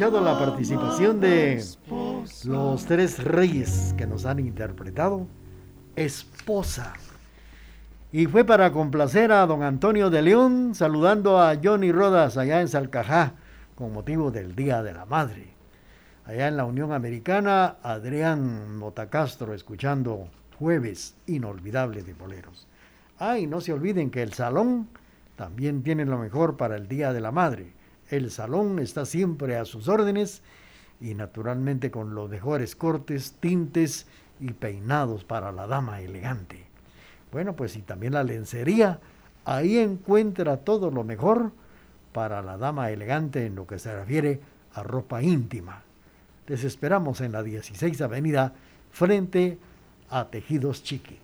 [0.00, 1.62] la participación de
[2.46, 5.26] los tres reyes que nos han interpretado
[5.94, 6.94] Esposa.
[8.10, 12.68] Y fue para complacer a don Antonio de León, saludando a Johnny Rodas allá en
[12.68, 13.34] Salcajá,
[13.74, 15.52] con motivo del Día de la Madre.
[16.24, 20.28] Allá en la Unión Americana, Adrián Motacastro, escuchando
[20.58, 22.66] Jueves Inolvidable de Boleros.
[23.18, 24.88] Ah, y no se olviden que el salón
[25.36, 27.79] también tiene lo mejor para el Día de la Madre.
[28.10, 30.42] El salón está siempre a sus órdenes
[31.00, 34.06] y naturalmente con los mejores cortes, tintes
[34.40, 36.64] y peinados para la dama elegante.
[37.30, 38.98] Bueno, pues y también la lencería,
[39.44, 41.52] ahí encuentra todo lo mejor
[42.12, 44.40] para la dama elegante en lo que se refiere
[44.74, 45.82] a ropa íntima.
[46.48, 48.52] Les esperamos en la 16 Avenida
[48.90, 49.56] frente
[50.10, 51.16] a Tejidos Chiqui.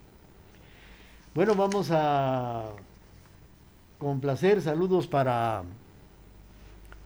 [1.35, 2.71] Bueno, vamos a
[3.99, 5.65] complacer saludos para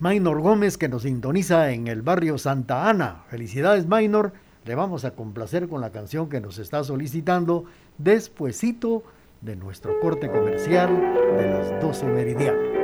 [0.01, 3.24] Maynor Gómez que nos sintoniza en el barrio Santa Ana.
[3.28, 4.32] Felicidades Maynor,
[4.64, 7.66] le vamos a complacer con la canción que nos está solicitando
[7.98, 9.02] despuesito
[9.43, 10.89] de nuestro corte comercial
[11.36, 12.81] de las 12 meridianas.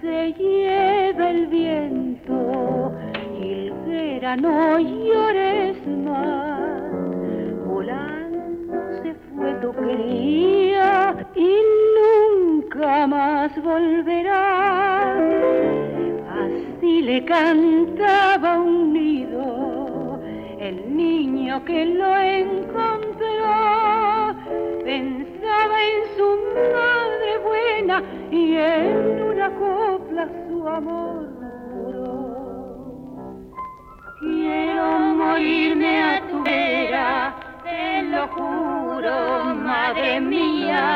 [0.00, 2.92] se lleva el viento,
[4.78, 6.53] llores más.
[9.64, 11.56] Tu quería y
[11.96, 15.14] nunca más volverá.
[16.42, 20.20] Así le cantaba un nido
[20.58, 23.54] el niño que lo encontró.
[24.84, 26.28] Pensaba en su
[26.76, 31.26] madre buena y en una copla su amor
[31.72, 32.12] juró.
[34.20, 34.84] Quiero
[35.22, 37.34] morirme a tu vera,
[37.74, 40.86] te lo juro, madre mía.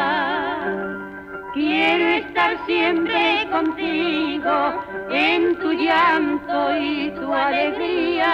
[1.55, 4.57] Quiero estar siempre contigo
[5.11, 8.33] en tu llanto y tu alegría.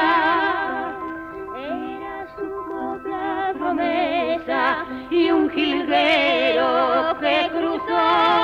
[1.57, 8.44] Era su copla promesa y un jilguero que cruzó.